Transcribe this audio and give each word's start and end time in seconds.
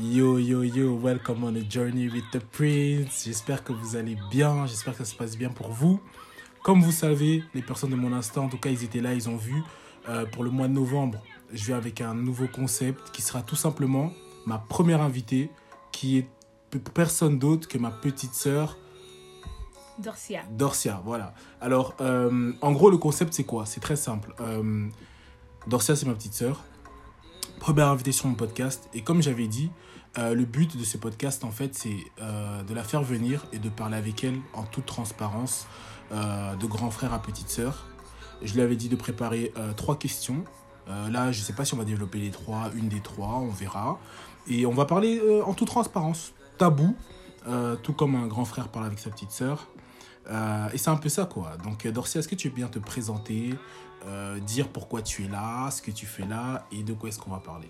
Yo, 0.00 0.38
yo, 0.38 0.62
yo, 0.62 0.94
welcome 0.94 1.42
on 1.42 1.56
a 1.56 1.60
journey 1.68 2.08
with 2.08 2.30
the 2.30 2.38
prince. 2.38 3.24
J'espère 3.24 3.64
que 3.64 3.72
vous 3.72 3.96
allez 3.96 4.16
bien, 4.30 4.64
j'espère 4.64 4.92
que 4.92 4.98
ça 4.98 5.04
se 5.04 5.16
passe 5.16 5.36
bien 5.36 5.48
pour 5.50 5.72
vous. 5.72 6.00
Comme 6.62 6.80
vous 6.82 6.92
savez, 6.92 7.42
les 7.52 7.62
personnes 7.62 7.90
de 7.90 7.96
mon 7.96 8.12
instant, 8.12 8.44
en 8.44 8.48
tout 8.48 8.58
cas, 8.58 8.70
ils 8.70 8.84
étaient 8.84 9.00
là, 9.00 9.12
ils 9.12 9.28
ont 9.28 9.36
vu. 9.36 9.60
Euh, 10.08 10.24
pour 10.24 10.44
le 10.44 10.50
mois 10.50 10.68
de 10.68 10.72
novembre, 10.72 11.20
je 11.52 11.64
vais 11.64 11.72
avec 11.72 12.00
un 12.00 12.14
nouveau 12.14 12.46
concept 12.46 13.10
qui 13.10 13.22
sera 13.22 13.42
tout 13.42 13.56
simplement 13.56 14.12
ma 14.46 14.58
première 14.58 15.02
invitée, 15.02 15.50
qui 15.90 16.18
est 16.18 16.28
personne 16.94 17.40
d'autre 17.40 17.66
que 17.66 17.76
ma 17.76 17.90
petite 17.90 18.34
sœur 18.34 18.78
Dorcia. 19.98 20.44
Dorcia. 20.52 21.02
Voilà. 21.04 21.34
Alors, 21.60 21.96
euh, 22.00 22.52
en 22.62 22.70
gros, 22.70 22.90
le 22.90 22.98
concept, 22.98 23.34
c'est 23.34 23.42
quoi? 23.42 23.66
C'est 23.66 23.80
très 23.80 23.96
simple. 23.96 24.32
Euh, 24.38 24.86
Dorcia, 25.66 25.96
c'est 25.96 26.06
ma 26.06 26.14
petite 26.14 26.34
sœur. 26.34 26.62
Première 27.58 27.88
invitée 27.88 28.12
sur 28.12 28.28
mon 28.28 28.34
podcast. 28.34 28.88
Et 28.94 29.02
comme 29.02 29.22
j'avais 29.22 29.48
dit, 29.48 29.72
euh, 30.16 30.34
le 30.34 30.44
but 30.44 30.76
de 30.76 30.84
ce 30.84 30.96
podcast, 30.96 31.44
en 31.44 31.50
fait, 31.50 31.74
c'est 31.74 31.96
euh, 32.20 32.62
de 32.62 32.74
la 32.74 32.82
faire 32.82 33.02
venir 33.02 33.46
et 33.52 33.58
de 33.58 33.68
parler 33.68 33.96
avec 33.96 34.24
elle 34.24 34.40
en 34.54 34.64
toute 34.64 34.86
transparence, 34.86 35.66
euh, 36.12 36.54
de 36.56 36.66
grand 36.66 36.90
frère 36.90 37.12
à 37.12 37.20
petite 37.20 37.50
sœur. 37.50 37.86
Je 38.42 38.54
lui 38.54 38.62
avais 38.62 38.76
dit 38.76 38.88
de 38.88 38.96
préparer 38.96 39.52
trois 39.76 39.98
questions. 39.98 40.44
Là, 40.86 41.32
je 41.32 41.40
ne 41.40 41.44
sais 41.44 41.54
pas 41.54 41.64
si 41.64 41.74
on 41.74 41.76
va 41.76 41.84
développer 41.84 42.18
les 42.18 42.30
trois, 42.30 42.70
une 42.76 42.88
des 42.88 43.00
trois, 43.00 43.40
on 43.40 43.48
verra. 43.48 43.98
Et 44.46 44.64
on 44.64 44.72
va 44.72 44.84
parler 44.84 45.20
en 45.44 45.54
toute 45.54 45.66
transparence, 45.66 46.34
tabou, 46.56 46.94
tout 47.82 47.92
comme 47.94 48.14
un 48.14 48.28
grand 48.28 48.44
frère 48.44 48.68
parle 48.68 48.86
avec 48.86 49.00
sa 49.00 49.10
petite 49.10 49.32
sœur. 49.32 49.66
Et 50.72 50.78
c'est 50.78 50.90
un 50.90 50.96
peu 50.96 51.08
ça, 51.08 51.24
quoi. 51.24 51.56
Donc, 51.64 51.84
Dorcia, 51.88 52.20
est-ce 52.20 52.28
que 52.28 52.36
tu 52.36 52.48
veux 52.48 52.54
bien 52.54 52.68
te 52.68 52.78
présenter, 52.78 53.54
dire 54.46 54.68
pourquoi 54.68 55.02
tu 55.02 55.24
es 55.24 55.28
là, 55.28 55.72
ce 55.72 55.82
que 55.82 55.90
tu 55.90 56.06
fais 56.06 56.24
là 56.24 56.64
et 56.70 56.84
de 56.84 56.92
quoi 56.92 57.08
est-ce 57.08 57.18
qu'on 57.18 57.32
va 57.32 57.40
parler? 57.40 57.68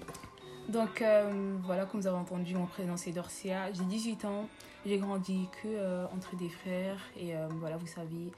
Donc 0.69 1.01
euh, 1.03 1.57
voilà, 1.65 1.87
comme 1.87 2.01
vous 2.01 2.07
avez 2.07 2.17
entendu, 2.19 2.55
mon 2.55 2.67
prénom 2.67 2.97
c'est 2.97 3.13
Dorcia. 3.13 3.73
J'ai 3.73 3.85
18 3.85 4.25
ans. 4.27 4.49
J'ai 4.87 4.99
grandi 4.99 5.49
que 5.63 5.69
euh, 5.69 6.07
entre 6.15 6.37
des 6.37 6.49
frères. 6.49 6.99
Et 7.17 7.35
euh, 7.37 7.49
voilà, 7.59 7.77
vous 7.77 7.87
savez. 7.87 8.31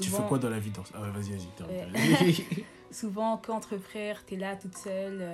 Tu 0.00 0.08
fais 0.08 0.22
quoi 0.28 0.38
dans 0.38 0.50
la 0.50 0.58
vie, 0.58 0.70
Dorcia? 0.70 0.96
Ah, 0.98 1.02
ouais, 1.02 1.10
Vas-y, 1.10 1.32
vas-y. 1.32 2.64
Souvent, 2.90 3.36
qu'entre 3.38 3.76
frères, 3.76 4.24
t'es 4.24 4.36
là 4.36 4.56
toute 4.56 4.76
seule. 4.76 5.24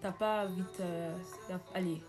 T'as 0.00 0.12
pas 0.12 0.46
vite. 0.46 0.82
la- 1.48 1.60
allez, 1.74 2.00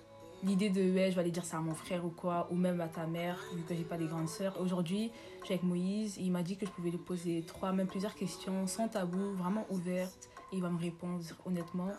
l'idée 0.43 0.69
de 0.69 0.81
ouais, 0.93 1.09
je 1.11 1.15
vais 1.15 1.21
aller 1.21 1.31
dire 1.31 1.45
ça 1.45 1.57
à 1.57 1.61
mon 1.61 1.73
frère 1.75 2.05
ou 2.05 2.09
quoi, 2.09 2.47
ou 2.51 2.55
même 2.55 2.79
à 2.81 2.87
ta 2.87 3.05
mère, 3.05 3.37
vu 3.53 3.63
que 3.63 3.75
j'ai 3.75 3.83
pas 3.83 3.97
des 3.97 4.07
grandes 4.07 4.29
sœurs. 4.29 4.59
Aujourd'hui, 4.61 5.11
je 5.41 5.45
suis 5.45 5.53
avec 5.53 5.63
Moïse. 5.63 6.17
Il 6.17 6.31
m'a 6.31 6.43
dit 6.43 6.55
que 6.57 6.65
je 6.65 6.71
pouvais 6.71 6.91
lui 6.91 6.97
poser 6.97 7.43
trois, 7.45 7.71
même 7.71 7.87
plusieurs 7.87 8.15
questions, 8.15 8.67
sans 8.67 8.87
tabou, 8.87 9.33
vraiment 9.37 9.65
ouvertes. 9.69 10.29
Et 10.51 10.57
il 10.57 10.61
va 10.61 10.69
me 10.69 10.79
répondre 10.79 11.21
honnêtement. 11.45 11.89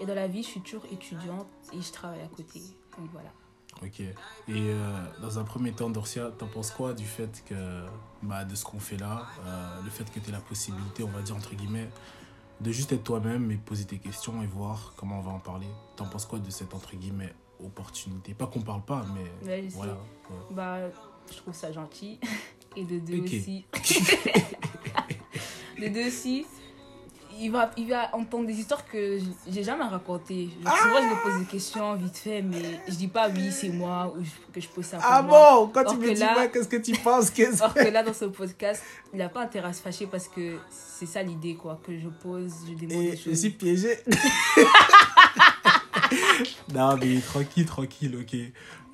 Et 0.00 0.06
dans 0.06 0.14
la 0.14 0.28
vie, 0.28 0.42
je 0.42 0.48
suis 0.48 0.60
toujours 0.60 0.84
étudiante 0.92 1.46
et 1.72 1.80
je 1.80 1.92
travaille 1.92 2.20
à 2.22 2.28
côté. 2.28 2.60
Donc 2.98 3.08
voilà. 3.12 3.30
ok. 3.82 4.00
Et 4.00 4.12
euh, 4.48 5.04
dans 5.22 5.38
un 5.38 5.44
premier 5.44 5.72
temps, 5.72 5.88
Dorcia, 5.90 6.30
t'en 6.36 6.46
penses 6.48 6.70
quoi 6.70 6.92
du 6.94 7.04
fait 7.06 7.42
que, 7.46 7.84
bah, 8.22 8.44
de 8.44 8.54
ce 8.54 8.64
qu'on 8.64 8.78
fait 8.80 8.96
là, 8.98 9.26
euh, 9.46 9.82
le 9.82 9.90
fait 9.90 10.04
que 10.10 10.18
tu 10.20 10.28
aies 10.28 10.32
la 10.32 10.40
possibilité, 10.40 11.02
on 11.02 11.08
va 11.08 11.22
dire, 11.22 11.36
entre 11.36 11.54
guillemets, 11.54 11.88
de 12.60 12.72
juste 12.72 12.92
être 12.92 13.04
toi-même 13.04 13.50
et 13.50 13.56
poser 13.56 13.84
tes 13.84 13.98
questions 13.98 14.42
et 14.42 14.46
voir 14.46 14.92
comment 14.96 15.18
on 15.18 15.22
va 15.22 15.32
en 15.32 15.38
parler? 15.40 15.66
T'en 15.96 16.06
penses 16.06 16.26
quoi 16.26 16.38
de 16.38 16.50
cette, 16.50 16.74
entre 16.74 16.94
guillemets, 16.96 17.34
opportunité? 17.62 18.34
Pas 18.34 18.46
qu'on 18.46 18.62
parle 18.62 18.82
pas, 18.82 19.04
mais 19.14 19.48
Ouais, 19.48 19.62
je 19.64 19.68
sais. 19.70 19.76
voilà. 19.76 19.92
ouais. 19.94 20.36
Bah, 20.50 20.78
je 21.30 21.36
trouve 21.38 21.54
ça 21.54 21.72
gentil. 21.72 22.20
Et 22.76 22.84
de 22.84 22.98
deux 22.98 23.20
Ok. 23.20 23.24
aussi. 23.24 23.64
de 25.80 25.88
deux 25.88 26.08
aussi. 26.08 26.46
Il 27.38 27.50
va, 27.50 27.70
il 27.76 27.88
va 27.88 28.14
entendre 28.14 28.46
des 28.46 28.58
histoires 28.58 28.84
que 28.86 29.18
j'ai 29.48 29.62
jamais 29.62 29.84
racontées. 29.84 30.48
Je- 30.58 30.64
Souvent, 30.64 31.02
je 31.02 31.14
me 31.14 31.22
pose 31.22 31.38
des 31.40 31.44
questions 31.46 31.94
vite 31.96 32.16
fait, 32.16 32.40
mais 32.42 32.80
je 32.88 32.94
dis 32.94 33.08
pas 33.08 33.28
oui, 33.28 33.50
c'est 33.52 33.68
moi, 33.68 34.12
ou 34.16 34.22
je- 34.24 34.30
que 34.52 34.60
je 34.60 34.68
pose 34.68 34.84
ça 34.86 34.96
pour 34.98 35.06
Ah 35.08 35.22
moi. 35.22 35.56
bon? 35.66 35.68
Quand 35.68 35.84
Or 35.86 35.92
tu 35.92 35.98
me 35.98 36.14
dis, 36.14 36.20
là- 36.20 36.36
ouais, 36.38 36.50
qu'est-ce 36.50 36.68
que 36.68 36.76
tu 36.76 36.92
penses? 36.92 37.30
Qu'est-ce 37.36 37.62
Or 37.62 37.74
que 37.74 37.88
là, 37.88 38.02
dans 38.02 38.14
ce 38.14 38.24
podcast, 38.26 38.82
il 39.12 39.18
n'a 39.18 39.28
pas 39.28 39.42
intérêt 39.42 39.68
à 39.68 39.72
se 39.72 39.82
fâcher 39.82 40.06
parce 40.06 40.28
que 40.28 40.56
c'est 40.70 41.06
ça 41.06 41.22
l'idée, 41.22 41.56
quoi. 41.56 41.78
Que 41.86 41.98
je 41.98 42.08
pose, 42.08 42.52
je 42.68 42.74
demande 42.74 43.02
Et 43.04 43.10
des 43.10 43.16
je 43.16 43.22
choses. 43.24 43.38
suis 43.40 43.50
piégé. 43.50 43.98
non, 46.74 46.96
mais 46.96 47.20
tranquille, 47.20 47.66
tranquille, 47.66 48.16
ok. 48.20 48.36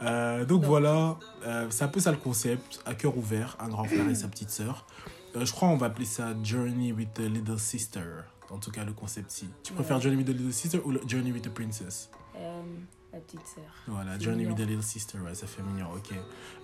Euh, 0.03 0.45
donc 0.45 0.63
Non. 0.63 0.69
voilà, 0.69 1.17
euh, 1.47 1.67
c'est 1.71 1.85
un 1.85 1.89
peu 1.89 2.01
ça 2.01 2.11
le 2.11 2.17
concept, 2.17 2.81
à 2.87 2.95
cœur 2.95 3.17
ouvert, 3.17 3.57
un 3.61 3.69
grand 3.69 3.85
frère 3.85 4.09
et 4.09 4.15
sa 4.15 4.29
petite 4.29 4.51
sœur. 4.51 4.87
Euh, 5.37 5.45
je 5.47 5.53
crois 5.53 5.69
on 5.69 5.77
va 5.77 5.87
appeler 5.87 6.05
ça 6.07 6.35
Journey 6.43 6.93
with 6.93 7.15
the 7.15 7.21
Little 7.21 7.59
Sister. 7.59 8.01
En 8.53 8.59
tout 8.59 8.71
cas, 8.71 8.85
le 8.85 8.93
concept-ci. 8.93 9.49
Tu 9.63 9.73
préfères 9.73 9.97
Ouais. 9.97 10.03
Journey 10.03 10.17
with 10.19 10.27
the 10.27 10.31
Little 10.39 10.53
Sister 10.53 10.81
ou 10.85 10.93
Journey 11.09 11.33
with 11.33 11.43
the 11.43 11.49
Princess? 11.49 12.11
Euh, 12.37 12.63
la 13.13 13.19
petite 13.21 13.47
sœur. 13.47 13.65
Voilà, 13.87 14.19
Journey 14.19 14.45
mignon. 14.45 14.51
with 14.51 14.59
the 14.59 14.69
Little 14.69 14.83
Sister, 14.83 15.19
ouais, 15.19 15.35
ça 15.35 15.47
fait 15.47 15.63
mignon, 15.63 15.87
ok. 15.95 16.15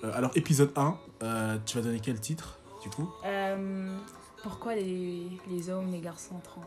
Euh, 0.05 0.13
alors, 0.15 0.31
épisode 0.35 0.71
1, 0.77 0.99
euh, 1.23 1.59
tu 1.65 1.77
vas 1.77 1.83
donner 1.83 2.01
quel 2.01 2.21
titre, 2.21 2.59
du 2.83 2.91
coup? 2.91 3.09
Pourquoi 4.43 4.75
les, 4.75 5.29
les 5.51 5.71
hommes, 5.71 5.91
les 5.91 6.01
garçons 6.01 6.39
trompent 6.45 6.65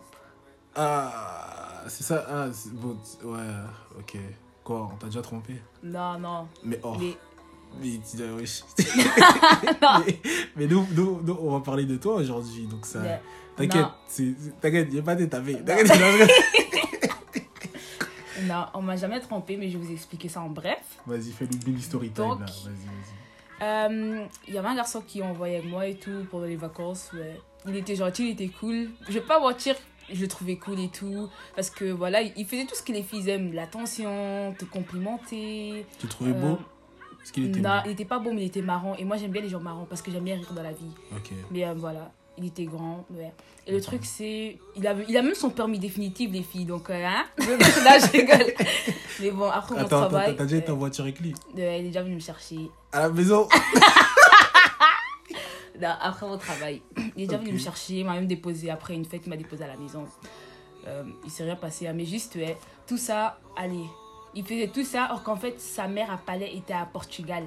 Ah, 0.75 1.83
c'est 1.87 2.03
ça, 2.03 2.25
ah, 2.27 2.47
bon, 2.73 2.97
ouais, 3.23 3.39
ok. 3.99 4.17
Quoi, 4.63 4.89
on 4.93 4.97
t'a 4.97 5.07
déjà 5.07 5.21
trompé? 5.21 5.61
Non, 5.83 6.19
non. 6.19 6.47
Mais 6.63 6.79
oh. 6.83 6.95
Mais 6.99 7.17
Mais, 7.79 7.99
mais, 10.05 10.19
mais 10.55 10.67
nous, 10.67 10.85
nous, 10.93 11.21
nous, 11.23 11.37
on 11.41 11.51
va 11.57 11.61
parler 11.61 11.85
de 11.85 11.95
toi 11.95 12.15
aujourd'hui. 12.15 12.67
Donc 12.67 12.85
ça. 12.85 12.99
T'inquiète, 13.67 14.59
t'inquiète, 14.61 14.89
a 14.97 15.01
pas 15.01 15.15
d'étapé. 15.15 15.53
Non. 15.53 15.65
T'inquiète, 15.65 16.29
Non, 18.43 18.65
on 18.73 18.81
m'a 18.81 18.95
jamais 18.95 19.19
trompé, 19.19 19.55
mais 19.57 19.69
je 19.69 19.77
vais 19.77 19.85
vous 19.85 19.91
expliquer 19.93 20.27
ça 20.27 20.41
en 20.41 20.49
bref. 20.49 20.79
Vas-y, 21.05 21.31
fais-nous 21.31 21.59
une 21.73 21.79
story 21.79 22.09
time 22.09 22.25
Donc- 22.25 22.39
là. 22.39 22.45
Vas-y, 22.45 22.85
vas-y. 22.85 23.63
Euh, 23.63 24.25
Il 24.47 24.53
y 24.53 24.57
avait 24.57 24.67
un 24.69 24.75
garçon 24.75 25.01
qui 25.05 25.21
envoyait 25.21 25.57
avec 25.57 25.69
moi 25.69 25.85
et 25.85 25.95
tout 25.95 26.25
pendant 26.31 26.45
les 26.45 26.55
vacances. 26.55 27.11
Ouais. 27.13 27.39
Il 27.67 27.75
était 27.75 27.95
gentil, 27.95 28.29
il 28.29 28.31
était 28.31 28.47
cool. 28.47 28.89
Je 29.07 29.13
vais 29.13 29.21
pas 29.21 29.39
mentir, 29.39 29.75
je 30.11 30.19
le 30.19 30.27
trouvais 30.27 30.55
cool 30.57 30.79
et 30.79 30.89
tout. 30.89 31.29
Parce 31.55 31.69
que 31.69 31.85
voilà, 31.91 32.21
il 32.21 32.45
faisait 32.47 32.65
tout 32.65 32.73
ce 32.73 32.81
que 32.81 32.91
les 32.91 33.03
filles 33.03 33.29
aiment 33.29 33.53
l'attention, 33.53 34.55
te 34.57 34.65
complimenter. 34.65 35.85
Tu 35.99 36.07
le 36.07 36.09
trouvais 36.09 36.31
Euh, 36.31 36.33
beau? 36.33 36.57
Est-ce 37.23 37.31
qu'il 37.31 37.45
était 37.45 37.59
non, 37.59 37.69
beau 37.75 37.81
il 37.85 37.91
était 37.91 38.05
pas 38.05 38.17
beau, 38.17 38.31
mais 38.33 38.41
il 38.41 38.47
était 38.47 38.63
marrant. 38.63 38.95
Et 38.95 39.05
moi, 39.05 39.17
j'aime 39.17 39.29
bien 39.29 39.43
les 39.43 39.49
gens 39.49 39.59
marrants 39.59 39.85
parce 39.87 40.01
que 40.01 40.09
j'aime 40.09 40.23
bien 40.23 40.37
rire 40.37 40.51
dans 40.55 40.63
la 40.63 40.71
vie. 40.71 40.91
Ok. 41.15 41.29
Mais 41.51 41.63
euh, 41.67 41.75
voilà, 41.75 42.11
il 42.41 42.47
était 42.47 42.65
grand. 42.65 43.05
Ouais. 43.11 43.33
Et 43.67 43.71
le 43.71 43.81
truc, 43.81 44.05
c'est. 44.05 44.57
Il 44.75 44.87
a, 44.87 44.95
il 45.07 45.15
a 45.17 45.21
même 45.21 45.35
son 45.35 45.49
permis 45.49 45.79
définitif, 45.79 46.31
les 46.31 46.43
filles. 46.43 46.65
Donc, 46.65 46.89
euh, 46.89 47.05
hein 47.05 47.25
Là, 47.37 47.99
je 47.99 48.11
rigole. 48.11 48.53
Mais 49.19 49.31
bon, 49.31 49.49
après 49.49 49.75
mon 49.75 49.81
Attends, 49.81 49.99
travail. 50.01 50.25
attends, 50.27 50.37
t'as 50.37 50.43
déjà 50.45 50.57
été 50.57 50.71
en 50.71 50.77
voiture 50.77 51.05
lui? 51.05 51.33
Euh, 51.57 51.77
il 51.79 51.85
est 51.85 51.87
déjà 51.87 52.01
venu 52.03 52.15
me 52.15 52.19
chercher. 52.19 52.69
À 52.91 53.01
la 53.01 53.09
maison? 53.09 53.47
Non, 55.81 55.95
après 55.99 56.27
mon 56.27 56.37
travail. 56.37 56.81
Il 57.15 57.23
est 57.23 57.27
déjà 57.27 57.39
venu 57.39 57.53
me 57.53 57.57
chercher, 57.57 57.95
il 57.95 58.05
m'a 58.05 58.13
même 58.13 58.27
déposé 58.27 58.69
après 58.69 58.93
une 58.93 59.05
fête, 59.05 59.21
il 59.25 59.29
m'a 59.29 59.37
déposé 59.37 59.63
à 59.63 59.67
la 59.67 59.77
maison. 59.77 60.05
Euh, 60.87 61.03
il 61.25 61.31
s'est 61.31 61.43
rien 61.43 61.55
passé, 61.55 61.87
hein, 61.87 61.93
mais 61.95 62.05
juste, 62.05 62.35
ouais, 62.35 62.55
tout 62.85 62.97
ça, 62.97 63.39
allez. 63.57 63.85
Il 64.35 64.45
faisait 64.45 64.67
tout 64.67 64.83
ça, 64.83 65.05
alors 65.05 65.23
qu'en 65.23 65.35
fait, 65.35 65.59
sa 65.59 65.87
mère 65.87 66.11
à 66.11 66.17
Palais 66.17 66.55
était 66.55 66.73
à 66.73 66.85
Portugal. 66.85 67.45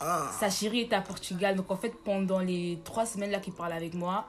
Ah, 0.00 0.30
Sa 0.38 0.50
chérie 0.50 0.80
était 0.80 0.96
à 0.96 1.00
Portugal. 1.00 1.56
Donc, 1.56 1.70
en 1.70 1.76
fait, 1.76 1.94
pendant 2.04 2.40
les 2.40 2.78
trois 2.84 3.06
semaines 3.06 3.30
là 3.30 3.38
qu'il 3.40 3.52
parlait 3.52 3.76
avec 3.76 3.94
moi, 3.94 4.26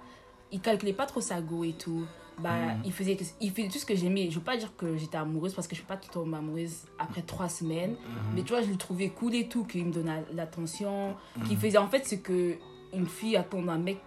il 0.52 0.60
calculait 0.62 0.94
pas 0.94 1.06
trop 1.06 1.22
sa 1.22 1.42
go 1.42 1.64
et 1.64 1.74
tout. 1.74 2.06
Bah, 2.40 2.52
Mhm. 2.54 2.82
il, 2.86 2.92
faisait, 2.92 3.18
il 3.40 3.52
faisait 3.52 3.68
tout 3.70 3.78
ce 3.80 3.86
que 3.86 3.96
j'aimais. 3.96 4.30
Je 4.30 4.36
veux 4.40 4.44
pas 4.44 4.58
dire 4.58 4.76
que 4.76 4.98
j'étais 4.98 5.18
amoureuse 5.18 5.54
parce 5.54 5.68
que 5.68 5.74
je 5.76 5.80
suis 5.80 5.88
pas 5.88 5.96
tout 5.98 6.10
le 6.10 6.14
temps 6.26 6.38
amoureuse 6.38 6.84
après 7.00 7.22
trois 7.22 7.48
semaines. 7.50 7.92
Mhm. 7.92 7.98
Mais 8.36 8.42
tu 8.44 8.50
vois, 8.54 8.62
je 8.62 8.70
le 8.70 8.76
trouvais 8.78 9.10
cool 9.10 9.36
et 9.36 9.48
tout, 9.48 9.64
qu'il 9.64 9.86
me 9.86 9.92
donnait 9.94 10.24
l'attention, 10.34 11.16
Mhm. 11.38 11.44
qu'il 11.48 11.58
faisait 11.58 11.78
en 11.78 11.88
fait 11.88 12.06
ce 12.06 12.16
que 12.16 12.58
une 12.94 13.08
fille 13.08 13.36
attend 13.38 13.62
d'un 13.62 13.78
mec 13.78 14.00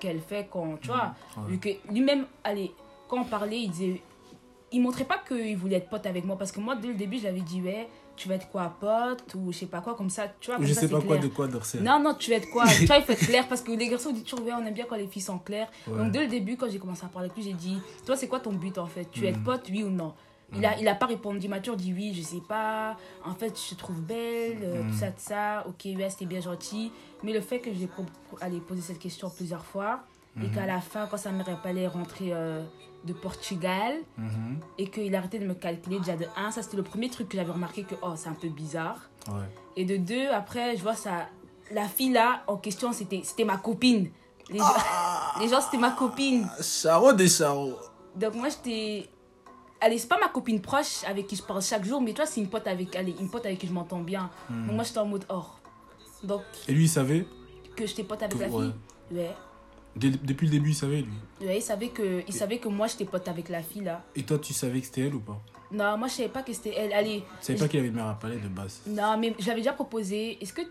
qu'elle 0.00 0.20
fait 0.20 0.48
quand, 0.50 0.76
tu 0.80 0.86
vois. 0.88 1.14
Ouais. 1.36 1.44
vu 1.50 1.58
que 1.58 1.68
lui-même, 1.92 2.26
allez, 2.44 2.72
quand 3.08 3.20
on 3.20 3.24
parlait, 3.24 3.60
il 3.60 3.70
disait, 3.70 4.02
il 4.70 4.80
montrait 4.80 5.04
pas 5.04 5.18
qu'il 5.18 5.56
voulait 5.56 5.76
être 5.76 5.88
pote 5.88 6.06
avec 6.06 6.24
moi 6.24 6.36
parce 6.38 6.52
que 6.52 6.60
moi, 6.60 6.76
dès 6.76 6.88
le 6.88 6.94
début, 6.94 7.18
j'avais 7.18 7.40
dit, 7.40 7.60
ouais, 7.60 7.88
tu 8.18 8.28
vas 8.28 8.34
être 8.34 8.50
quoi, 8.50 8.74
pote, 8.80 9.34
ou 9.36 9.52
je 9.52 9.58
sais 9.58 9.66
pas 9.66 9.80
quoi, 9.80 9.94
comme 9.94 10.10
ça, 10.10 10.26
tu 10.40 10.46
vois. 10.50 10.56
Comme 10.56 10.66
je 10.66 10.74
ça, 10.74 10.80
sais 10.82 10.88
pas 10.88 11.00
quoi 11.00 11.16
de 11.18 11.28
quoi 11.28 11.46
Dorcel. 11.46 11.82
Non, 11.82 12.00
non, 12.00 12.14
tu 12.14 12.30
vas 12.30 12.36
être 12.36 12.50
quoi? 12.50 12.64
Tu 12.78 12.86
vois, 12.86 12.96
il 12.98 13.04
faut 13.04 13.12
être 13.12 13.24
clair 13.26 13.48
parce 13.48 13.62
que 13.62 13.72
les 13.72 13.88
garçons, 13.88 14.10
disent 14.12 14.24
toujours, 14.24 14.46
on 14.52 14.66
aime 14.66 14.74
bien 14.74 14.84
quand 14.88 14.96
les 14.96 15.06
filles 15.06 15.22
sont 15.22 15.38
claires. 15.38 15.68
Ouais. 15.86 15.96
Donc, 15.98 16.12
dès 16.12 16.20
le 16.22 16.28
début, 16.28 16.56
quand 16.56 16.68
j'ai 16.68 16.78
commencé 16.78 17.04
à 17.04 17.08
parler 17.08 17.26
avec 17.30 17.36
lui, 17.36 17.44
j'ai 17.44 17.56
dit, 17.56 17.80
toi, 18.04 18.16
c'est 18.16 18.28
quoi 18.28 18.40
ton 18.40 18.52
but 18.52 18.76
en 18.78 18.86
fait? 18.86 19.06
Tu 19.12 19.20
veux 19.20 19.28
être 19.28 19.38
Mhm. 19.38 19.44
pote, 19.44 19.62
oui 19.70 19.82
ou 19.84 19.90
non? 19.90 20.12
Il 20.54 20.64
a, 20.64 20.78
il 20.78 20.88
a 20.88 20.94
pas 20.94 21.04
répondu, 21.06 21.40
il 21.42 21.50
m'a 21.50 21.60
toujours 21.60 21.76
dit 21.76 21.92
oui, 21.92 22.14
je 22.14 22.22
sais 22.22 22.40
pas. 22.48 22.96
En 23.24 23.34
fait, 23.34 23.54
je 23.62 23.74
te 23.74 23.78
trouve 23.78 24.00
belle, 24.00 24.60
euh, 24.62 24.82
tout 24.82 24.94
ça, 24.96 25.08
tout 25.08 25.14
ça. 25.18 25.64
Ok, 25.68 25.84
ouais, 25.84 26.08
c'était 26.08 26.24
bien 26.24 26.40
gentil. 26.40 26.90
Mais 27.22 27.34
le 27.34 27.42
fait 27.42 27.58
que 27.60 27.70
j'ai 27.72 27.86
allé 28.40 28.58
poser 28.60 28.80
cette 28.80 28.98
question 28.98 29.28
plusieurs 29.28 29.64
fois 29.64 30.00
et 30.42 30.46
Mhm. 30.46 30.54
qu'à 30.54 30.66
la 30.66 30.80
fin, 30.80 31.06
quand 31.06 31.16
sa 31.16 31.30
mère 31.32 31.48
est 31.48 31.86
rentrer 31.86 32.32
euh, 32.32 32.62
de 33.04 33.12
Portugal 33.12 33.94
Mhm. 34.16 34.58
et 34.78 34.88
qu'il 34.90 35.14
arrêtait 35.14 35.38
de 35.38 35.46
me 35.46 35.54
calculer 35.54 35.98
déjà 35.98 36.16
de 36.16 36.26
1, 36.36 36.50
ça 36.50 36.62
c'était 36.62 36.76
le 36.76 36.82
premier 36.82 37.08
truc 37.08 37.28
que 37.28 37.36
j'avais 37.36 37.52
remarqué 37.52 37.82
que 37.84 37.94
oh, 38.02 38.14
c'est 38.16 38.28
un 38.28 38.34
peu 38.34 38.48
bizarre. 38.48 38.98
Ouais. 39.28 39.44
Et 39.76 39.84
de 39.84 39.96
deux, 39.96 40.28
après, 40.28 40.76
je 40.76 40.82
vois 40.82 40.94
ça. 40.94 41.26
La 41.70 41.86
fille 41.86 42.12
là, 42.12 42.42
en 42.46 42.56
question, 42.56 42.92
c'était 42.92 43.44
ma 43.44 43.56
copine. 43.58 44.10
Les 44.50 44.58
gens, 44.58 44.64
Ah. 44.66 45.34
les 45.40 45.48
gens 45.48 45.60
c'était 45.60 45.76
ma 45.78 45.90
copine. 45.90 46.48
Charo 46.62 47.12
des 47.12 47.28
charros. 47.28 47.76
Donc 48.16 48.34
moi, 48.34 48.48
j'étais. 48.48 49.08
allez, 49.80 49.98
c'est 49.98 50.08
pas 50.08 50.18
ma 50.18 50.28
copine 50.28 50.60
proche 50.60 51.04
avec 51.06 51.26
qui 51.28 51.36
je 51.36 51.42
parle 51.42 51.62
chaque 51.62 51.84
jour, 51.84 52.00
mais 52.00 52.12
toi, 52.12 52.26
c'est 52.26 52.40
une 52.40 52.48
pote 52.48 52.66
avec, 52.66 52.96
allez, 52.96 53.14
une 53.20 53.30
pote 53.30 53.46
avec 53.46 53.58
qui 53.60 53.66
je 53.68 53.72
m'entends 53.72 54.00
bien. 54.00 54.28
Hmm. 54.50 54.66
Donc 54.66 54.74
moi, 54.76 54.84
j'étais 54.84 54.98
en 54.98 55.06
mode 55.06 55.24
or. 55.28 55.60
Donc, 56.24 56.42
Et 56.66 56.72
lui, 56.72 56.84
il 56.86 56.88
savait 56.88 57.26
que 57.76 57.86
j'étais 57.86 58.02
pote 58.02 58.20
avec 58.22 58.36
la 58.40 58.48
fille. 58.48 58.74
Ouais. 59.12 59.30
Dès- 59.98 60.10
Depuis 60.10 60.46
le 60.46 60.52
début, 60.52 60.70
il 60.70 60.74
savait, 60.74 61.02
lui. 61.02 61.12
Ouais, 61.46 61.58
il 61.58 61.62
savait 61.62 61.88
que, 61.88 62.22
il 62.26 62.32
savait 62.34 62.58
que 62.58 62.68
moi, 62.68 62.86
j'étais 62.86 63.04
pote 63.04 63.26
avec 63.28 63.48
la 63.48 63.62
fille, 63.62 63.82
là. 63.84 64.02
Et 64.16 64.22
toi, 64.22 64.38
tu 64.38 64.52
savais 64.52 64.80
que 64.80 64.86
c'était 64.86 65.02
elle 65.02 65.14
ou 65.14 65.20
pas? 65.20 65.40
Non, 65.70 65.98
moi, 65.98 66.08
je 66.08 66.14
savais 66.14 66.28
pas 66.28 66.42
que 66.42 66.52
c'était 66.52 66.74
elle. 66.76 66.92
Allez, 66.92 67.22
Tu 67.40 67.46
savais 67.46 67.58
pas 67.58 67.68
qu'il 67.68 67.78
avait 67.80 67.88
une 67.88 67.94
mère 67.94 68.06
à 68.06 68.14
palais 68.18 68.36
de 68.36 68.48
base? 68.48 68.80
Non, 68.86 69.16
mais 69.18 69.34
j'avais 69.38 69.60
déjà 69.60 69.72
proposé. 69.72 70.38
Est-ce 70.42 70.52
que. 70.52 70.62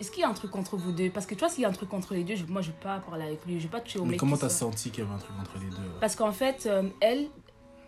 Est-ce 0.00 0.10
qu'il 0.10 0.22
y 0.22 0.24
a 0.24 0.28
un 0.28 0.34
truc 0.34 0.54
entre 0.56 0.76
vous 0.78 0.92
deux? 0.92 1.10
Parce 1.10 1.26
que 1.26 1.34
toi, 1.34 1.48
s'il 1.50 1.62
y 1.62 1.64
a 1.66 1.68
un 1.68 1.72
truc 1.72 1.92
entre 1.92 2.14
les 2.14 2.24
deux, 2.24 2.34
moi, 2.48 2.62
je 2.62 2.68
vais 2.68 2.76
pas 2.82 2.98
parler 3.00 3.24
avec 3.24 3.44
lui. 3.44 3.58
Je 3.60 3.64
vais 3.64 3.70
pas 3.70 3.80
toucher 3.80 3.98
au 3.98 4.04
Mais 4.04 4.12
mec. 4.12 4.20
comment 4.20 4.36
qui 4.36 4.40
t'as 4.42 4.48
senti 4.48 4.90
qu'il 4.90 5.04
y 5.04 5.06
avait 5.06 5.14
un 5.14 5.18
truc 5.18 5.36
entre 5.38 5.58
les 5.60 5.68
deux 5.68 5.76
Parce 6.00 6.16
qu'en 6.16 6.32
fait, 6.32 6.64
euh, 6.66 6.84
elle, 7.00 7.26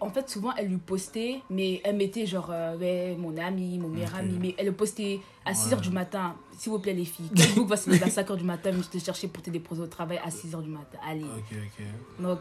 en 0.02 0.10
fait, 0.10 0.28
souvent, 0.28 0.52
elle 0.56 0.68
lui 0.68 0.76
postait, 0.78 1.40
mais 1.50 1.80
elle 1.84 1.96
mettait 1.96 2.26
genre, 2.26 2.48
euh, 2.50 2.76
ouais, 2.76 3.16
mon 3.18 3.36
ami, 3.36 3.78
mon 3.78 3.88
meilleur 3.88 4.14
ami, 4.14 4.36
mais 4.40 4.54
elle 4.58 4.66
le 4.66 4.72
postait 4.72 5.20
à 5.44 5.52
6h 5.52 5.74
Ouais. 5.76 5.80
du 5.80 5.90
matin. 5.90 6.34
S'il 6.58 6.70
vous 6.72 6.78
plaît, 6.78 6.92
les 6.94 7.04
filles, 7.04 7.30
quelqu'un 7.34 7.64
va 7.64 7.76
se 7.76 7.88
lever 7.90 8.02
à 8.04 8.08
5h 8.08 8.36
du 8.36 8.44
matin, 8.44 8.70
mais 8.74 8.82
je 8.82 8.88
te 8.88 8.98
chercher 9.02 9.28
pour 9.28 9.42
te 9.42 9.50
déposer 9.50 9.82
au 9.82 9.86
travail 9.86 10.18
à 10.24 10.28
6h 10.30 10.62
du 10.62 10.70
matin. 10.70 10.98
Allez. 11.08 11.24
Ok, 11.24 11.52
ok. 11.52 12.22
Donc, 12.22 12.40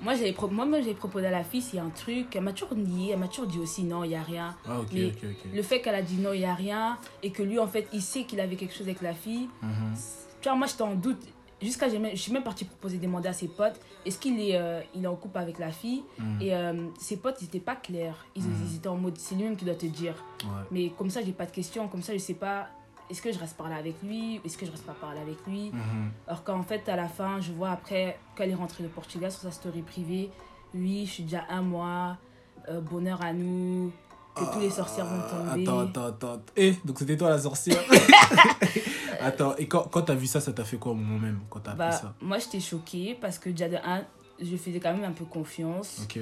moi, 0.00 0.14
j'avais 0.14 0.32
pro- 0.32 0.48
moi, 0.48 0.64
moi, 0.66 0.80
j'ai 0.80 0.94
proposé 0.94 1.26
à 1.26 1.30
la 1.30 1.44
fille 1.44 1.62
s'il 1.62 1.76
y 1.76 1.78
a 1.78 1.84
un 1.84 1.90
truc. 1.90 2.34
Elle 2.34 2.42
m'a 2.42 2.52
toujours 2.52 2.74
nié, 2.76 3.12
elle 3.12 3.18
m'a 3.20 3.28
toujours 3.28 3.46
dit 3.46 3.58
aussi 3.60 3.84
non, 3.84 4.02
il 4.04 4.08
n'y 4.08 4.16
a 4.16 4.22
rien. 4.22 4.56
Ah, 4.66 4.80
Mais. 4.92 5.12
Le 5.54 5.62
fait 5.62 5.80
qu'elle 5.80 5.94
a 5.94 6.02
dit 6.02 6.16
non, 6.16 6.32
il 6.32 6.40
n'y 6.40 6.44
a 6.44 6.54
rien, 6.54 6.98
et 7.22 7.30
que 7.30 7.42
lui, 7.42 7.58
en 7.58 7.66
fait, 7.68 7.86
il 7.92 8.02
sait 8.02 8.24
qu'il 8.24 8.40
avait 8.40 8.56
quelque 8.56 8.74
chose 8.74 8.86
avec 8.88 9.00
la 9.02 9.14
fille, 9.14 9.48
Mhm. 9.62 9.94
tu 10.40 10.48
vois, 10.48 10.56
moi, 10.58 10.66
j'étais 10.66 10.82
en 10.82 10.94
doute. 10.94 11.22
Jusqu'à, 11.62 11.88
je 11.88 12.16
suis 12.16 12.32
même 12.32 12.42
partie 12.42 12.64
proposer 12.64 12.98
demander 12.98 13.28
à 13.28 13.32
ses 13.32 13.48
potes, 13.48 13.78
est-ce 14.04 14.18
qu'il 14.18 14.40
est, 14.40 14.56
euh, 14.56 14.80
il 14.94 15.04
est 15.04 15.06
en 15.06 15.14
couple 15.16 15.38
avec 15.38 15.58
la 15.58 15.70
fille 15.70 16.02
Mhm. 16.18 16.38
Et 16.42 16.54
euh, 16.54 16.86
ses 16.98 17.16
potes, 17.18 17.36
ils 17.40 17.44
n'étaient 17.44 17.60
pas 17.60 17.76
clairs. 17.76 18.26
Ils, 18.34 18.42
Mhm. 18.42 18.54
ils 18.70 18.76
étaient 18.76 18.88
en 18.88 18.96
mode, 18.96 19.16
c'est 19.18 19.34
lui-même 19.34 19.56
qui 19.56 19.64
doit 19.64 19.74
te 19.74 19.86
dire. 19.86 20.14
Ouais. 20.44 20.50
Mais 20.70 20.88
comme 20.98 21.10
ça, 21.10 21.20
j'ai 21.22 21.32
pas 21.32 21.46
de 21.46 21.52
questions. 21.52 21.86
Comme 21.88 22.02
ça, 22.02 22.12
je 22.12 22.18
sais 22.18 22.34
pas, 22.34 22.68
est-ce 23.10 23.22
que 23.22 23.30
je 23.32 23.38
reste 23.38 23.56
parler 23.56 23.74
avec 23.76 23.94
lui 24.02 24.40
Est-ce 24.44 24.56
que 24.58 24.66
je 24.66 24.70
reste 24.70 24.84
pas 24.86 24.94
parler 24.94 25.20
avec 25.20 25.38
lui 25.46 25.70
Mhm. 25.72 26.10
Alors 26.26 26.42
qu'en 26.44 26.62
fait, 26.62 26.88
à 26.88 26.96
la 26.96 27.08
fin, 27.08 27.40
je 27.40 27.52
vois 27.52 27.70
après, 27.70 28.18
quand 28.36 28.44
elle 28.44 28.50
est 28.50 28.54
rentrée 28.54 28.82
de 28.82 28.88
Portugal 28.88 29.30
sur 29.30 29.42
sa 29.42 29.50
story 29.50 29.82
privée, 29.82 30.30
oui, 30.74 31.04
je 31.06 31.10
suis 31.12 31.22
déjà 31.24 31.44
un 31.50 31.62
mois, 31.62 32.16
euh, 32.68 32.80
bonheur 32.80 33.20
à 33.22 33.32
nous, 33.32 33.92
que 34.34 34.50
tous 34.52 34.60
les 34.60 34.70
sorcières 34.70 35.04
vont 35.04 35.20
tomber. 35.28 35.62
Attends, 35.62 35.80
attends, 35.80 36.06
attends. 36.06 36.42
Eh, 36.56 36.74
donc 36.86 36.98
c'était 36.98 37.16
toi 37.18 37.28
la 37.28 37.38
sorcière 37.38 37.76
Attends, 39.20 39.54
et 39.56 39.66
quand, 39.66 39.82
quand 39.90 40.02
t'as 40.02 40.14
vu 40.14 40.26
ça, 40.26 40.40
ça 40.40 40.52
t'a 40.52 40.64
fait 40.64 40.76
quoi 40.78 40.92
au 40.92 40.94
moment 40.96 41.18
même 41.18 41.40
Quand 41.50 41.60
t'as 41.60 41.74
Bah, 41.74 41.92
ça? 41.92 42.14
moi, 42.20 42.38
j'étais 42.38 42.60
choquée 42.60 43.16
parce 43.20 43.38
que 43.38 43.50
déjà 43.50 43.68
de 43.68 43.76
1, 43.76 44.02
je 44.40 44.56
faisais 44.56 44.80
quand 44.80 44.92
même 44.92 45.04
un 45.04 45.12
peu 45.12 45.24
confiance. 45.24 46.00
Ok. 46.04 46.18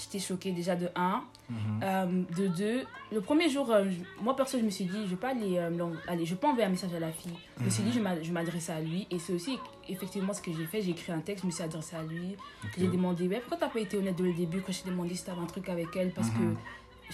J'étais 0.00 0.18
choquée 0.18 0.50
déjà 0.50 0.74
de 0.74 0.88
1. 0.96 1.22
Mhm. 1.48 1.56
Euh, 1.84 2.22
de 2.36 2.48
2, 2.48 2.82
le 3.12 3.20
premier 3.20 3.48
jour, 3.48 3.70
euh, 3.70 3.84
je- 3.88 4.22
moi 4.24 4.34
perso, 4.34 4.58
je 4.58 4.64
me 4.64 4.70
suis 4.70 4.86
dit, 4.86 5.04
je 5.04 5.10
vais 5.10 5.16
pas 5.16 5.28
aller, 5.30 5.56
euh, 5.58 5.70
je 6.24 6.30
vais 6.30 6.36
pas 6.36 6.48
envoyer 6.48 6.66
un 6.66 6.70
message 6.70 6.92
à 6.94 6.98
la 6.98 7.12
fille. 7.12 7.30
Je 7.60 7.64
me 7.64 7.70
suis 7.70 7.82
dit, 7.84 7.92
je 7.92 8.00
m'a- 8.00 8.20
je 8.20 8.32
m'adressais 8.32 8.72
à 8.72 8.80
lui. 8.80 9.06
Et 9.12 9.18
c'est 9.20 9.32
aussi 9.34 9.56
effectivement 9.88 10.32
ce 10.32 10.42
que 10.42 10.52
j'ai 10.52 10.64
fait. 10.64 10.82
J'ai 10.82 10.90
écrit 10.90 11.12
un 11.12 11.20
texte, 11.20 11.42
je 11.42 11.46
me 11.46 11.52
suis 11.52 11.62
adressé 11.62 11.94
à 11.94 12.02
lui. 12.02 12.34
J'ai 12.76 12.88
demandé, 12.88 13.28
ouais, 13.28 13.38
pourquoi 13.38 13.58
t'as 13.58 13.68
pas 13.72 13.78
été 13.78 13.96
honnête 13.96 14.16
dès 14.16 14.24
le 14.24 14.32
début 14.32 14.62
quand 14.62 14.72
j'ai 14.72 14.90
demandé 14.90 15.14
si 15.14 15.24
t'avais 15.24 15.40
un 15.42 15.46
truc 15.46 15.68
avec 15.68 15.94
elle? 15.94 16.10
Parce 16.10 16.28
Mhm. 16.30 16.54
que 16.54 16.58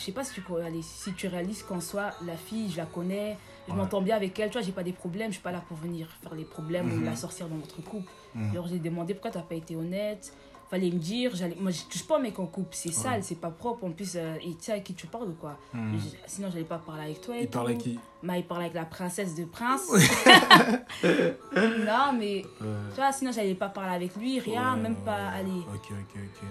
je 0.00 0.04
sais 0.06 0.12
pas 0.12 0.24
si 0.24 0.32
tu, 0.34 0.42
si 0.82 1.12
tu 1.12 1.26
réalises 1.28 1.62
qu'en 1.62 1.80
soi, 1.80 2.10
la 2.26 2.36
fille, 2.36 2.70
je 2.70 2.78
la 2.78 2.86
connais, 2.86 3.36
je 3.68 3.72
Ouais. 3.72 3.78
m'entends 3.78 4.00
bien 4.00 4.16
avec 4.16 4.38
elle, 4.38 4.48
tu 4.50 4.54
vois, 4.58 4.62
j'ai 4.66 4.72
pas 4.72 4.82
des 4.82 4.92
problèmes, 4.94 5.28
je 5.28 5.34
suis 5.34 5.42
pas 5.42 5.52
là 5.52 5.62
pour 5.68 5.76
venir 5.76 6.08
faire 6.22 6.34
les 6.34 6.44
problèmes 6.44 6.90
ou 6.90 6.96
Mhm. 6.96 7.04
la 7.04 7.16
sorcière 7.16 7.48
dans 7.48 7.56
notre 7.56 7.82
couple. 7.82 8.10
Mhm. 8.34 8.50
Alors 8.52 8.66
j'ai 8.66 8.78
demandé 8.78 9.12
pourquoi 9.14 9.30
t'as 9.30 9.42
pas 9.42 9.54
été 9.56 9.76
honnête. 9.76 10.32
Fallait 10.70 10.90
me 10.92 10.98
dire, 11.00 11.34
j'allais, 11.34 11.56
moi 11.58 11.72
je 11.72 11.82
touche 11.82 12.06
pas 12.06 12.16
un 12.18 12.20
mec 12.20 12.38
en 12.38 12.46
couple, 12.46 12.68
c'est 12.76 12.92
sale, 12.92 13.24
c'est 13.24 13.34
pas 13.40 13.50
propre. 13.50 13.84
En 13.84 13.90
plus, 13.90 14.12
euh, 14.14 14.36
et 14.40 14.54
tu 14.54 14.62
sais 14.62 14.72
avec 14.72 14.84
qui 14.84 14.94
tu 14.94 15.08
parles 15.08 15.28
ou 15.28 15.34
quoi? 15.34 15.58
Mhm. 15.74 15.98
Je- 15.98 16.16
Sinon, 16.28 16.48
j'allais 16.50 16.64
pas 16.64 16.78
parler 16.78 17.02
avec 17.06 17.20
toi. 17.20 17.36
et 17.36 17.42
Il 17.42 17.48
parlait 17.50 17.74
à 17.74 17.76
qui? 17.76 17.98
Bah, 18.22 18.38
il 18.38 18.44
parlait 18.46 18.66
avec 18.66 18.74
la 18.76 18.84
princesse 18.84 19.34
de 19.34 19.44
prince. 19.46 19.82
non, 21.04 22.12
mais 22.18 22.44
Ouais. 22.60 22.66
tu 22.90 22.96
vois, 22.96 23.12
sinon, 23.12 23.32
j'allais 23.32 23.54
pas 23.56 23.68
parler 23.68 23.94
avec 23.96 24.14
lui, 24.16 24.38
rien, 24.38 24.74
Ouais, 24.76 24.80
même 24.82 24.94
ouais, 24.94 25.04
pas 25.04 25.16
ouais. 25.16 25.38
aller. 25.40 25.60
Ok, 25.74 25.90
ok, 25.90 26.14
ok. 26.16 26.48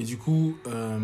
Et 0.00 0.02
du 0.02 0.16
coup, 0.16 0.56
euh, 0.66 0.98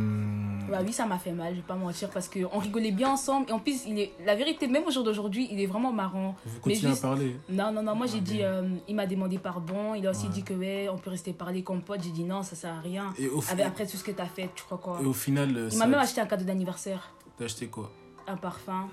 Bah 0.70 0.78
oui, 0.82 0.90
ça 0.90 1.04
m'a 1.04 1.18
fait 1.18 1.32
mal, 1.32 1.50
je 1.52 1.56
vais 1.56 1.66
pas 1.66 1.74
mentir, 1.74 2.08
parce 2.08 2.30
qu'on 2.30 2.58
rigolait 2.58 2.92
bien 2.92 3.10
ensemble. 3.10 3.44
Et 3.50 3.52
en 3.52 3.58
plus, 3.58 3.84
il 3.86 3.98
est, 3.98 4.12
la 4.24 4.34
vérité, 4.34 4.68
même 4.68 4.84
au 4.86 4.90
jour 4.90 5.04
d'aujourd'hui, 5.04 5.46
il 5.50 5.60
est 5.60 5.66
vraiment 5.66 5.92
marrant. 5.92 6.34
vous 6.46 6.60
continuez 6.60 6.92
juste- 6.92 7.04
à 7.04 7.08
parler 7.08 7.36
Non, 7.50 7.70
non, 7.72 7.82
non, 7.82 7.94
moi 7.94 8.06
j'ai 8.06 8.16
Ok. 8.18 8.22
dit, 8.24 8.42
euh, 8.42 8.62
il 8.88 8.94
m'a 8.96 9.06
demandé 9.06 9.36
pardon. 9.36 9.94
Il 9.94 10.06
a 10.06 10.10
aussi 10.12 10.28
Ouais. 10.28 10.32
dit 10.32 10.42
que 10.44 10.54
ouais, 10.54 10.88
on 10.90 10.96
peut 10.96 11.10
rester 11.10 11.34
parler 11.34 11.62
comme 11.62 11.82
pote. 11.82 12.00
J'ai 12.02 12.08
dit 12.10 12.24
non, 12.24 12.42
ça 12.42 12.56
sert 12.56 12.72
à 12.72 12.80
rien. 12.80 13.12
Et 13.18 13.28
au, 13.28 13.42
Avec- 13.50 13.66
après 13.66 13.86
tout 13.86 13.98
ce 13.98 14.04
que 14.04 14.12
t'as 14.12 14.24
fait, 14.24 14.48
tu 14.54 14.64
crois 14.64 14.78
quoi? 14.78 14.98
et 15.02 15.04
au 15.04 15.12
final, 15.12 15.68
Il 15.70 15.76
m'a 15.76 15.86
même 15.86 16.00
acheté 16.00 16.22
un 16.22 16.26
cadeau 16.26 16.44
d'anniversaire, 16.46 17.12
t'as 17.36 17.44
acheté 17.44 17.66
quoi? 17.66 17.90
Un 18.26 18.36
parfum. 18.38 18.88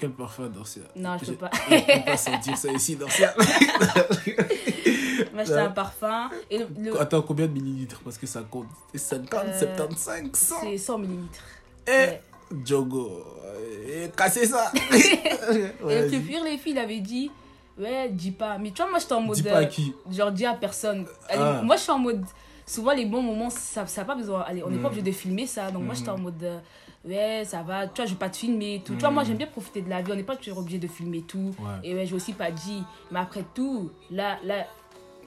Quel 0.00 0.12
parfum, 0.12 0.48
Dorcia 0.48 0.82
Non, 0.96 1.16
je 1.18 1.26
peux 1.26 1.32
J'ai- 1.32 1.36
pas. 1.36 1.50
Je 1.68 1.98
peux 1.98 2.04
pas 2.06 2.16
sentir 2.16 2.56
ça 2.56 2.72
ici, 2.72 2.96
Dorcia. 2.96 3.34
Ouais. 5.36 5.52
un 5.58 5.68
parfum. 5.70 6.30
Et 6.50 6.58
le, 6.78 6.98
Attends, 6.98 7.20
combien 7.20 7.46
de 7.46 7.52
millilitres? 7.52 8.00
Parce 8.02 8.16
que 8.16 8.26
ça 8.26 8.42
compte. 8.50 8.66
C'est 8.92 8.98
50, 8.98 9.44
Euh, 9.44 9.58
75, 9.58 10.30
100. 10.32 10.54
c'est 10.62 10.78
100 10.78 10.98
millilitres. 10.98 11.42
Eh, 11.86 11.90
Ouais. 11.90 12.22
Jogo, 12.64 13.22
eh, 13.88 14.08
cassez 14.16 14.46
ça. 14.46 14.72
Et 15.02 15.30
le 15.84 16.18
pire, 16.20 16.42
les 16.44 16.56
filles, 16.56 16.72
il 16.72 16.78
avait 16.78 17.00
dit, 17.00 17.30
ouais, 17.78 18.08
dis 18.10 18.32
pas. 18.32 18.56
Mais 18.58 18.70
tu 18.70 18.80
vois, 18.82 18.90
moi 18.90 18.98
j'étais 19.00 19.12
en 19.12 19.20
mode. 19.20 19.36
Dis 19.36 19.42
pas 19.42 19.58
à 19.58 19.60
euh, 19.62 19.64
qui 19.66 19.94
Genre, 20.10 20.32
dis 20.32 20.46
à 20.46 20.54
personne. 20.54 21.06
Allez, 21.28 21.42
Ah. 21.42 21.60
Moi, 21.62 21.76
je 21.76 21.82
suis 21.82 21.92
en 21.92 21.98
mode. 21.98 22.24
Souvent, 22.66 22.92
les 22.92 23.04
bons 23.04 23.22
moments, 23.22 23.50
ça 23.50 23.84
n'a 23.96 24.04
pas 24.04 24.14
besoin. 24.14 24.40
Allez, 24.48 24.62
on 24.64 24.70
n'est 24.70 24.78
Mm. 24.78 24.82
pas 24.82 24.88
obligé 24.88 25.02
de 25.02 25.12
filmer 25.12 25.46
ça. 25.46 25.70
Donc, 25.70 25.82
moi, 25.84 25.94
j'étais 25.94 26.08
en 26.08 26.16
Mhm. 26.16 26.22
mode. 26.24 26.60
Ouais, 27.04 27.44
ça 27.44 27.62
va. 27.62 27.86
Tu 27.86 27.96
vois, 27.96 28.06
je 28.06 28.12
vais 28.12 28.18
pas 28.18 28.30
te 28.30 28.36
filmer 28.36 28.76
et 28.76 28.80
tout. 28.80 28.94
Tu 28.94 29.00
vois, 29.00 29.10
moi, 29.10 29.24
j'aime 29.24 29.36
bien 29.36 29.46
profiter 29.46 29.82
de 29.82 29.90
la 29.90 30.02
vie. 30.02 30.12
On 30.12 30.16
n'est 30.16 30.22
pas 30.22 30.36
toujours 30.36 30.58
obligé 30.58 30.78
de 30.78 30.88
filmer 30.88 31.22
tout. 31.22 31.54
Ouais. 31.58 31.66
Et 31.82 31.94
ouais, 31.94 32.06
j'ai 32.06 32.14
aussi 32.14 32.32
pas 32.32 32.50
dit. 32.50 32.82
Mais 33.10 33.20
après 33.20 33.44
tout, 33.54 33.90
là, 34.10 34.38
là, 34.44 34.66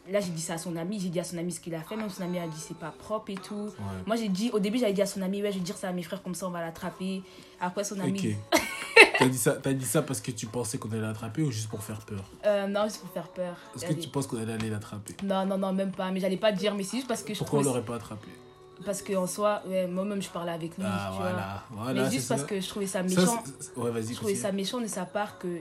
là 0.10 0.20
j'ai 0.20 0.32
dit 0.32 0.42
ça 0.42 0.54
à 0.54 0.58
son 0.58 0.76
ami. 0.76 1.00
J'ai 1.00 1.10
dit 1.10 1.20
à 1.20 1.24
son 1.24 1.38
ami 1.38 1.52
ce 1.52 1.60
qu'il 1.60 1.76
a 1.76 1.82
fait. 1.82 1.96
Même 1.96 2.10
son 2.10 2.24
ami 2.24 2.40
a 2.40 2.48
dit 2.48 2.60
c'est 2.60 2.78
pas 2.78 2.92
propre 2.92 3.32
et 3.32 3.36
tout. 3.36 3.66
Ouais. 3.66 4.04
Moi, 4.06 4.16
j'ai 4.16 4.30
dit. 4.30 4.52
Au 4.52 4.60
début, 4.60 4.78
j'avais 4.78 4.94
dit 4.94 5.02
à 5.02 5.06
son 5.06 5.22
ami, 5.22 5.42
ouais, 5.42 5.52
je 5.52 5.58
vais 5.58 5.64
dire 5.64 5.78
ça 5.78 5.90
à 5.90 5.94
mes 5.94 6.04
frères, 6.04 6.22
comme 6.22 6.36
ça, 6.36 6.48
on 6.48 6.52
va 6.52 6.62
l'attraper. 6.62 7.24
Après, 7.60 7.84
son 7.84 8.00
ami. 8.00 8.38
Ok. 8.52 8.62
T'as 9.20 9.28
dit, 9.28 9.38
ça, 9.38 9.56
dit 9.56 9.86
ça 9.86 10.02
parce 10.02 10.22
que 10.22 10.32
tu 10.32 10.48
pensais 10.48 10.78
qu'on 10.78 10.90
allait 10.92 11.02
l'attraper 11.02 11.44
ou 11.44 11.52
juste 11.52 11.70
pour 11.70 11.84
faire 11.84 12.00
peur? 12.00 12.24
Euh, 12.46 12.68
non, 12.68 12.86
juste 12.86 13.02
pour 13.02 13.12
faire 13.12 13.28
peur. 13.28 13.56
Est-ce 13.76 13.86
que 13.86 13.94
tu 13.94 14.10
penses 14.10 14.28
qu'on 14.28 14.38
allait 14.38 14.54
aller 14.54 14.70
l'attraper 14.70 15.16
Non, 15.24 15.46
non, 15.46 15.58
non, 15.58 15.72
même 15.72 15.92
pas. 15.92 16.12
Mais 16.12 16.20
j'allais 16.20 16.38
pas 16.38 16.52
dire, 16.52 16.74
mais 16.74 16.84
c'est 16.84 16.98
juste 16.98 17.08
parce 17.08 17.24
que 17.24 17.34
je 17.34 17.40
Pourquoi 17.40 17.60
on 17.60 17.64
l'aurait 17.64 17.84
pas 17.84 17.96
attrapé? 17.96 18.28
Parce 18.86 19.02
qu'en 19.02 19.28
soi, 19.28 19.62
ouais, 19.68 19.88
moi-même, 19.88 20.22
je 20.22 20.30
parlais 20.30 20.52
avec 20.52 20.78
lui. 20.78 20.84
Ah 20.86 21.10
tu 21.12 21.18
vois. 21.18 21.30
voilà, 21.32 21.64
voilà. 21.72 22.04
mais 22.04 22.12
juste 22.12 22.28
parce 22.28 22.42
ça. 22.42 22.48
que 22.48 22.60
je 22.60 22.68
trouvais 22.68 22.88
ça 22.88 23.04
méchant. 23.04 23.44
ouais, 23.78 24.02
je 24.04 24.14
trouvais 24.16 24.36
ça 24.36 24.52
méchant 24.52 24.80
de 24.82 24.88
sa 24.88 25.06
part 25.06 25.38
que 25.40 25.60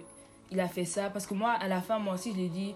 il 0.51 0.59
a 0.61 0.69
fait 0.69 0.85
ça. 0.85 1.11
Parce 1.11 1.27
que 1.27 1.35
moi, 1.35 1.51
à 1.53 1.69
la 1.69 1.81
fin, 1.81 1.99
moi 1.99 2.15
aussi, 2.15 2.33
je 2.33 2.37
lui 2.37 2.45
ai 2.45 2.49
dit 2.49 2.75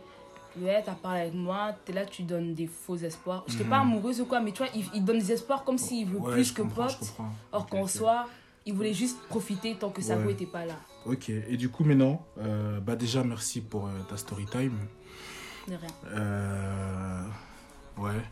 Ouais, 0.58 0.82
t'as 0.84 0.92
parlé 0.94 1.20
avec 1.20 1.34
moi, 1.34 1.72
t'es 1.84 1.92
là, 1.92 2.06
tu 2.06 2.22
donnes 2.22 2.54
des 2.54 2.66
faux 2.66 2.96
espoirs. 2.96 3.44
Je 3.46 3.52
n'étais 3.52 3.64
Mhm. 3.64 3.70
pas 3.70 3.78
amoureuse 3.80 4.20
ou 4.22 4.24
quoi, 4.24 4.40
mais 4.40 4.52
tu 4.52 4.58
vois, 4.62 4.68
il, 4.74 4.84
il 4.94 5.04
donne 5.04 5.18
des 5.18 5.32
espoirs 5.32 5.64
comme 5.64 5.76
s'il 5.76 6.06
veut 6.08 6.18
Ouais, 6.18 6.32
plus 6.32 6.50
que 6.52 6.62
pote. 6.62 6.98
Or 7.52 7.66
qu'en 7.66 7.86
soi, 7.86 8.26
il 8.64 8.72
voulait 8.72 8.94
juste 8.94 9.18
profiter 9.28 9.74
tant 9.74 9.90
que 9.90 10.00
Sabo 10.00 10.26
Ouais. 10.26 10.32
était 10.32 10.46
pas 10.46 10.64
là. 10.64 10.74
Ok, 11.04 11.28
et 11.28 11.56
du 11.58 11.68
coup, 11.68 11.84
maintenant, 11.84 12.24
euh, 12.38 12.80
bah 12.80 12.96
déjà, 12.96 13.22
merci 13.22 13.60
pour 13.60 13.86
euh, 13.86 13.90
ta 14.08 14.16
story 14.16 14.46
time. 14.46 14.78
De 15.68 15.74
rien. 15.74 15.88
Euh, 16.14 17.22
ouais. 17.98 18.22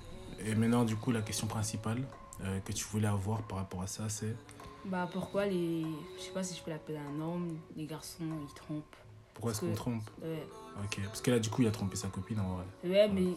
Et 0.45 0.55
maintenant, 0.55 0.85
du 0.85 0.97
coup, 0.97 1.11
la 1.11 1.23
question 1.23 1.47
principale 1.47 2.03
euh, 2.43 2.61
que 2.61 2.73
tu 2.73 2.85
voulais 2.87 3.09
avoir 3.09 3.43
par 3.43 3.59
rapport 3.59 3.83
à 3.83 3.87
ça, 3.87 4.09
c'est 4.09 4.37
Bah, 4.85 5.09
pourquoi 5.13 5.47
les. 5.47 5.85
Je 6.19 6.23
sais 6.23 6.31
pas 6.33 6.43
si 6.43 6.55
je 6.57 6.63
peux 6.63 6.71
l'appeler 6.71 6.99
un 6.99 7.21
homme, 7.21 7.59
les 7.77 7.87
garçons, 7.87 8.25
ils 8.49 8.55
trompent. 8.55 8.97
pourquoi 9.33 9.53
est-ce 9.53 9.61
qu'on 9.61 9.75
trompe 9.75 10.03
Ouais, 10.23 10.47
Ok, 10.85 11.01
parce 11.05 11.21
que 11.23 11.31
là, 11.31 11.39
du 11.39 11.49
coup, 11.51 11.63
il 11.63 11.69
a 11.69 11.71
trompé 11.71 11.97
sa 11.97 12.09
copine 12.09 12.41
en 12.41 12.57
vrai. 12.57 12.65
ouais 12.85 13.09
mais 13.09 13.29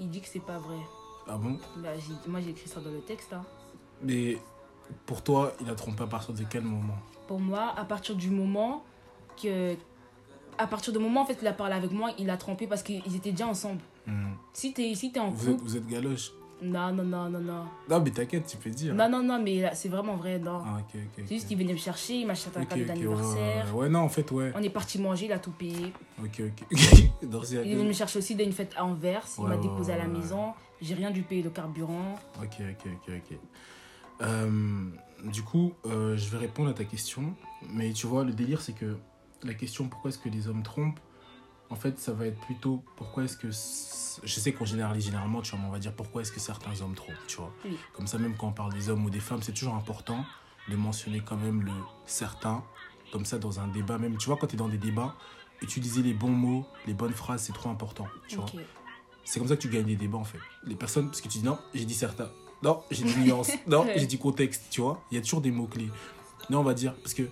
il 0.00 0.08
dit 0.10 0.20
que 0.20 0.26
c'est 0.28 0.40
pas 0.40 0.58
vrai. 0.58 0.78
Ah 1.28 1.36
bon? 1.36 1.58
Bah, 1.76 1.90
moi, 2.26 2.40
j'ai 2.40 2.50
écrit 2.50 2.68
ça 2.68 2.80
dans 2.80 2.90
le 2.90 3.00
texte. 3.00 3.32
Hein. 3.32 3.44
Mais 4.02 4.38
pour 5.06 5.22
toi, 5.22 5.52
il 5.60 5.68
a 5.68 5.74
trompé 5.74 6.02
à 6.02 6.06
partir 6.06 6.34
de 6.34 6.42
quel 6.44 6.62
moment? 6.62 6.96
Pour 7.26 7.38
moi, 7.40 7.74
à 7.76 7.84
partir 7.84 8.16
du 8.16 8.30
moment 8.30 8.82
que. 9.40 9.76
À 10.60 10.66
partir 10.66 10.92
du 10.92 10.98
moment 10.98 11.20
en 11.20 11.24
fait, 11.24 11.36
qu'il 11.36 11.46
a 11.46 11.52
parlé 11.52 11.74
avec 11.76 11.92
moi, 11.92 12.10
il 12.18 12.28
a 12.30 12.36
trompé 12.36 12.66
parce 12.66 12.82
qu'ils 12.82 13.14
étaient 13.14 13.30
déjà 13.30 13.46
ensemble. 13.46 13.80
Hmm. 14.08 14.32
Si 14.52 14.72
t'es 14.72 14.92
si 14.96 15.12
t'es 15.12 15.20
en 15.20 15.30
vous, 15.30 15.50
êtes, 15.50 15.60
vous 15.60 15.76
êtes 15.76 15.86
galoche 15.86 16.32
Non, 16.60 16.92
non, 16.92 17.04
non, 17.04 17.30
non, 17.30 17.38
non. 17.40 17.64
Non, 17.88 18.00
mais 18.00 18.10
t'inquiète, 18.10 18.46
tu 18.46 18.56
peux 18.56 18.70
dire. 18.70 18.94
Non, 18.94 19.08
non, 19.08 19.22
non, 19.22 19.40
mais 19.42 19.70
c'est 19.74 19.88
vraiment 19.88 20.16
vrai, 20.16 20.38
non. 20.38 20.60
Ah, 20.64 20.78
ok, 20.80 20.94
ok. 20.94 21.24
C'est 21.26 21.34
juste 21.34 21.48
qu'il 21.48 21.56
venait 21.58 21.72
me 21.72 21.78
chercher, 21.78 22.14
il 22.16 22.26
m'a 22.26 22.32
acheté 22.32 22.50
un 22.56 22.64
cadeau 22.64 22.84
d'anniversaire. 22.84 23.76
ouais, 23.76 23.88
non, 23.88 24.00
en 24.00 24.08
fait, 24.08 24.30
ouais. 24.32 24.52
On 24.56 24.62
est 24.62 24.70
parti 24.70 25.00
manger, 25.00 25.26
il 25.26 25.32
a 25.32 25.38
tout 25.38 25.52
payé. 25.52 25.92
Ok, 26.22 26.40
ok. 26.40 26.66
Il 27.22 27.72
est 27.72 27.74
venu 27.74 27.88
me 27.88 27.92
chercher 27.92 28.18
aussi 28.18 28.34
d'une 28.34 28.52
fête 28.52 28.72
à 28.76 28.84
Anvers, 28.84 29.24
il 29.38 29.44
m'a 29.44 29.56
déposé 29.56 29.92
à 29.92 29.98
la 29.98 30.06
maison. 30.06 30.52
J'ai 30.80 30.94
rien 30.94 31.10
dû 31.10 31.22
payer 31.22 31.42
de 31.42 31.48
carburant. 31.48 32.14
Ok, 32.42 32.56
ok, 32.60 32.86
ok, 32.86 33.14
ok. 33.16 33.38
Euh, 34.22 34.84
du 35.24 35.42
coup, 35.42 35.72
euh, 35.86 36.16
je 36.16 36.28
vais 36.30 36.38
répondre 36.38 36.70
à 36.70 36.74
ta 36.74 36.84
question. 36.84 37.34
Mais 37.72 37.92
tu 37.92 38.06
vois, 38.06 38.24
le 38.24 38.32
délire, 38.32 38.60
c'est 38.60 38.72
que 38.72 38.96
la 39.42 39.54
question 39.54 39.88
pourquoi 39.88 40.10
est-ce 40.10 40.18
que 40.18 40.28
les 40.28 40.48
hommes 40.48 40.62
trompent, 40.62 41.00
en 41.70 41.76
fait, 41.76 41.98
ça 41.98 42.12
va 42.12 42.26
être 42.26 42.40
plutôt 42.40 42.82
pourquoi 42.96 43.24
est-ce 43.24 43.36
que. 43.36 43.48
Je 43.48 44.40
sais 44.40 44.52
qu'on 44.52 44.64
généralise 44.64 45.04
généralement, 45.04 45.42
tu 45.42 45.52
vois, 45.52 45.60
mais 45.60 45.66
on 45.68 45.72
va 45.72 45.78
dire 45.78 45.92
pourquoi 45.92 46.22
est-ce 46.22 46.32
que 46.32 46.40
certains 46.40 46.80
hommes 46.80 46.94
trompent, 46.94 47.14
tu 47.28 47.36
vois. 47.36 47.52
Oui. 47.64 47.76
Comme 47.92 48.06
ça, 48.06 48.18
même 48.18 48.36
quand 48.36 48.48
on 48.48 48.52
parle 48.52 48.72
des 48.72 48.88
hommes 48.88 49.04
ou 49.04 49.10
des 49.10 49.20
femmes, 49.20 49.42
c'est 49.42 49.52
toujours 49.52 49.74
important 49.74 50.24
de 50.68 50.76
mentionner 50.76 51.20
quand 51.20 51.36
même 51.36 51.62
le 51.62 51.72
certain. 52.06 52.64
Comme 53.12 53.24
ça, 53.24 53.38
dans 53.38 53.60
un 53.60 53.68
débat, 53.68 53.96
même, 53.96 54.18
tu 54.18 54.26
vois, 54.26 54.36
quand 54.36 54.48
tu 54.48 54.54
es 54.54 54.58
dans 54.58 54.68
des 54.68 54.76
débats, 54.76 55.14
utiliser 55.62 56.02
les 56.02 56.14
bons 56.14 56.30
mots, 56.30 56.66
les 56.86 56.94
bonnes 56.94 57.12
phrases, 57.12 57.42
c'est 57.42 57.52
trop 57.52 57.70
important, 57.70 58.06
tu 58.26 58.36
vois. 58.36 58.46
C'est 59.24 59.38
comme 59.38 59.48
ça 59.48 59.56
que 59.56 59.62
tu 59.62 59.68
gagnes 59.68 59.86
des 59.86 59.96
débats 59.96 60.18
en 60.18 60.24
fait. 60.24 60.38
Les 60.64 60.74
personnes, 60.74 61.06
parce 61.06 61.20
que 61.20 61.28
tu 61.28 61.38
dis 61.38 61.44
non, 61.44 61.58
j'ai 61.74 61.84
dit 61.84 61.94
certains, 61.94 62.30
non, 62.62 62.82
j'ai 62.90 63.04
dit 63.04 63.16
nuance, 63.18 63.50
non, 63.66 63.86
j'ai 63.94 64.06
dit 64.06 64.18
contexte, 64.18 64.64
tu 64.70 64.80
vois. 64.80 65.02
Il 65.10 65.16
y 65.16 65.18
a 65.18 65.20
toujours 65.22 65.40
des 65.40 65.50
mots-clés. 65.50 65.90
Non, 66.50 66.60
on 66.60 66.64
va 66.64 66.74
dire, 66.74 66.94
parce 66.96 67.14
que 67.14 67.24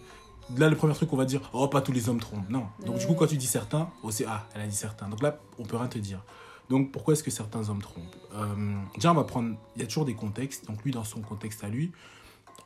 là, 0.56 0.68
le 0.68 0.76
premier 0.76 0.94
truc, 0.94 1.12
on 1.12 1.16
va 1.16 1.24
dire, 1.24 1.40
oh, 1.52 1.68
pas 1.68 1.80
tous 1.80 1.92
les 1.92 2.08
hommes 2.08 2.20
trompent. 2.20 2.48
Non. 2.48 2.66
Donc, 2.84 2.98
du 2.98 3.06
coup, 3.06 3.14
quand 3.14 3.26
tu 3.26 3.36
dis 3.36 3.46
certains, 3.46 3.90
oh, 4.02 4.10
c'est, 4.10 4.26
ah, 4.26 4.46
elle 4.54 4.62
a 4.62 4.66
dit 4.66 4.76
certains. 4.76 5.08
Donc 5.08 5.22
là, 5.22 5.38
on 5.58 5.64
peut 5.64 5.76
rien 5.76 5.88
te 5.88 5.98
dire. 5.98 6.22
Donc, 6.68 6.92
pourquoi 6.92 7.14
est-ce 7.14 7.22
que 7.22 7.30
certains 7.30 7.68
hommes 7.68 7.82
trompent? 7.82 8.16
Euh, 8.34 8.76
Déjà, 8.94 9.12
on 9.12 9.14
va 9.14 9.24
prendre, 9.24 9.56
il 9.76 9.82
y 9.82 9.84
a 9.84 9.86
toujours 9.86 10.04
des 10.04 10.14
contextes. 10.14 10.66
Donc, 10.66 10.82
lui, 10.84 10.90
dans 10.90 11.04
son 11.04 11.20
contexte 11.20 11.62
à 11.64 11.68
lui, 11.68 11.92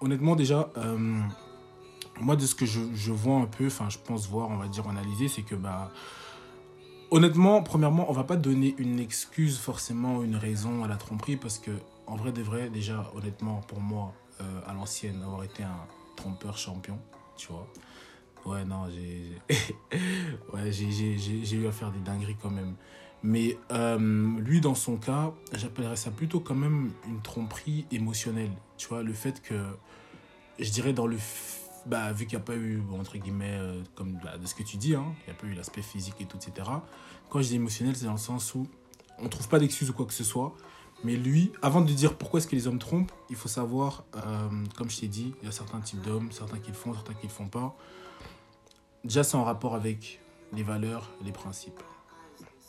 honnêtement, 0.01 0.37
déjà, 0.37 0.71
euh, 0.79 1.21
moi, 2.21 2.37
de 2.37 2.47
ce 2.47 2.55
que 2.55 2.67
je, 2.67 2.81
je 2.95 3.13
vois 3.13 3.37
un 3.37 3.47
peu, 3.47 3.67
enfin, 3.67 3.89
je 3.89 3.99
pense 3.99 4.29
voir, 4.29 4.49
on 4.51 4.57
va 4.57 4.69
dire, 4.69 4.89
analyser, 4.89 5.29
c'est 5.29 5.43
que, 5.43 5.55
bah, 5.55 5.91
Honnêtement, 7.13 7.61
premièrement, 7.65 8.09
on 8.09 8.13
va 8.13 8.23
pas 8.23 8.37
donner 8.37 8.77
une 8.79 9.01
excuse 9.01 9.59
forcément, 9.59 10.23
une 10.23 10.37
raison 10.37 10.85
à 10.85 10.89
la 10.89 10.97
tromperie 10.97 11.37
parce 11.37 11.59
que, 11.59 11.73
en 12.07 12.15
vrai 12.15 12.31
de 12.31 12.41
vrai, 12.41 12.71
déjà, 12.71 13.11
honnêtement, 13.17 13.63
pour 13.67 13.81
moi, 13.81 14.13
euh, 14.41 14.61
à 14.69 14.75
l'ancienne, 14.75 15.21
avoir 15.25 15.43
été 15.43 15.65
un 15.65 15.87
trompeur 16.15 16.57
champion, 16.57 17.01
tu 17.41 17.49
vois. 17.49 17.67
Ouais, 18.45 18.65
non, 18.65 18.89
j'ai 18.89 19.33
ouais, 20.53 21.57
eu 21.57 21.67
à 21.67 21.73
faire 21.73 21.91
des 21.91 22.01
dingueries 22.01 22.37
quand 22.41 22.51
même. 22.51 22.75
Mais 23.23 23.59
euh, 23.71 23.99
lui, 24.39 24.61
dans 24.61 24.75
son 24.75 24.97
cas, 24.97 25.33
j'appellerais 25.53 25.97
ça 25.97 26.11
plutôt 26.11 26.41
quand 26.41 26.55
même 26.55 26.91
une 27.07 27.21
tromperie 27.21 27.87
émotionnelle. 27.93 28.53
Tu 28.79 28.89
vois, 28.89 29.03
le 29.03 29.13
fait 29.13 29.43
que, 29.43 29.63
je 30.59 30.71
dirais, 30.71 30.93
dans 30.93 31.07
le. 31.07 31.19
Bah, 31.87 32.13
vu 32.13 32.27
qu'il 32.27 32.37
n'y 32.37 32.43
a 32.43 32.45
pas 32.45 32.57
eu, 32.57 32.83
entre 32.99 33.17
guillemets, 33.17 33.57
euh, 33.59 33.83
comme 33.95 34.19
bah, 34.23 34.37
de 34.37 34.47
ce 34.47 34.55
que 34.55 34.63
tu 34.63 34.77
dis, 34.77 34.95
hein, 34.95 35.07
il 35.23 35.33
n'y 35.33 35.39
a 35.39 35.41
pas 35.41 35.47
eu 35.47 35.55
l'aspect 35.55 35.83
physique 35.83 36.17
et 36.21 36.27
tout, 36.27 36.37
etc. 36.37 36.69
Quand 37.31 37.41
je 37.41 37.49
dis 37.49 37.57
émotionnel, 37.57 37.97
c'est 37.97 38.05
dans 38.05 38.13
le 38.13 38.19
sens 38.19 38.55
où 38.55 38.67
on 39.19 39.29
trouve 39.29 39.49
pas 39.49 39.59
d'excuses 39.59 39.89
ou 39.89 39.95
quoi 39.95 40.07
que 40.07 40.13
ce 40.13 40.25
soit. 40.25 40.55
Mais 41.03 41.17
lui, 41.17 41.51
avant 41.63 41.81
de 41.81 41.91
dire 41.93 42.17
pourquoi 42.19 42.39
est-ce 42.41 42.47
que 42.47 42.55
les 42.57 42.67
hommes 42.67 42.79
trompent, 42.79 43.13
il 43.31 43.37
faut 43.37 43.49
savoir, 43.49 44.05
euh, 44.17 44.49
comme 44.77 44.91
je 44.91 45.01
t'ai 45.01 45.09
dit, 45.09 45.33
il 45.41 45.47
y 45.47 45.49
a 45.49 45.53
certains 45.53 45.81
types 45.81 46.03
d'hommes, 46.03 46.31
certains 46.31 46.59
qui 46.59 46.69
le 46.69 46.77
font, 46.77 46.93
certains 46.93 47.15
qui 47.15 47.27
le 47.27 47.33
font 47.33 47.49
pas. 47.49 47.75
Déjà, 49.05 49.25
c'est 49.25 49.37
en 49.37 49.45
rapport 49.45 49.75
avec 49.75 50.21
les 50.53 50.63
valeurs 50.63 51.11
les 51.25 51.33
principes. 51.33 51.83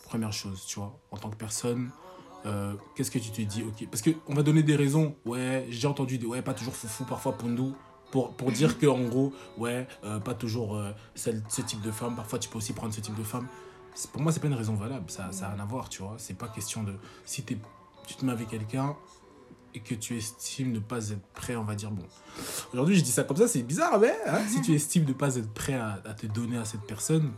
Première 0.06 0.32
chose, 0.32 0.64
tu 0.66 0.80
vois, 0.80 0.98
en 1.12 1.18
tant 1.18 1.30
que 1.30 1.36
personne, 1.36 1.90
euh, 2.46 2.74
qu'est-ce 2.96 3.12
que 3.12 3.20
tu 3.20 3.32
te 3.32 3.42
dis 3.42 3.64
Ok, 3.64 3.86
parce 3.90 4.02
qu'on 4.02 4.34
va 4.34 4.44
donner 4.44 4.64
des 4.64 4.76
raisons. 4.76 5.16
Ouais, 5.26 5.66
j'ai 5.70 5.88
entendu 5.88 6.18
des 6.18 6.26
ouais, 6.26 6.42
pas 6.42 6.54
toujours 6.54 6.76
foufou, 6.76 7.04
parfois 7.06 7.34
pondou. 7.38 7.76
Pour, 8.12 8.34
pour 8.34 8.52
dire 8.52 8.78
que 8.78 8.88
en 8.88 9.00
gros, 9.06 9.32
ouais, 9.58 9.88
euh, 10.04 10.20
pas 10.20 10.34
toujours 10.34 10.82
celle- 11.16 11.44
ce 11.48 11.62
type 11.62 11.82
de 11.82 11.92
femme. 11.92 12.14
Parfois, 12.16 12.40
tu 12.40 12.50
peux 12.50 12.58
aussi 12.58 12.74
prendre 12.74 12.94
ce 12.94 13.00
type 13.00 13.16
de 13.16 13.24
femme. 13.24 13.48
Pour 14.12 14.22
moi, 14.22 14.34
c'est 14.34 14.42
pas 14.42 14.48
une 14.48 14.54
raison 14.54 14.74
valable. 14.76 15.06
Ça 15.10 15.30
n'a 15.30 15.50
rien 15.50 15.60
à 15.64 15.66
voir, 15.66 15.88
tu 15.88 16.02
vois. 16.02 16.16
C'est 16.18 16.34
pas 16.38 16.50
question 16.50 16.84
de. 16.84 16.94
Si 17.24 17.44
t'es- 17.44 17.58
tu 18.08 18.16
te 18.16 18.26
mets 18.26 18.32
avec 18.32 18.48
quelqu'un 18.50 18.96
et 19.74 19.80
que 19.80 19.96
tu 19.96 20.18
estimes 20.18 20.72
ne 20.72 20.80
pas 20.80 21.10
être 21.10 21.26
prêt, 21.34 21.56
on 21.56 21.64
va 21.64 21.76
dire, 21.76 21.92
bon. 21.92 22.06
Aujourd'hui, 22.74 22.96
je 22.98 23.04
dis 23.04 23.12
ça 23.12 23.24
comme 23.24 23.38
ça, 23.38 23.48
c'est 23.48 23.64
bizarre, 23.64 24.00
mais 24.00 24.14
hein, 24.28 24.42
si 24.48 24.62
tu 24.62 24.74
estimes 24.74 25.06
ne 25.06 25.14
pas 25.14 25.36
être 25.38 25.54
prêt 25.54 25.76
à, 25.76 25.98
te 26.18 26.28
donner 26.28 26.58
à 26.58 26.66
cette 26.66 26.82
personne, 26.82 27.32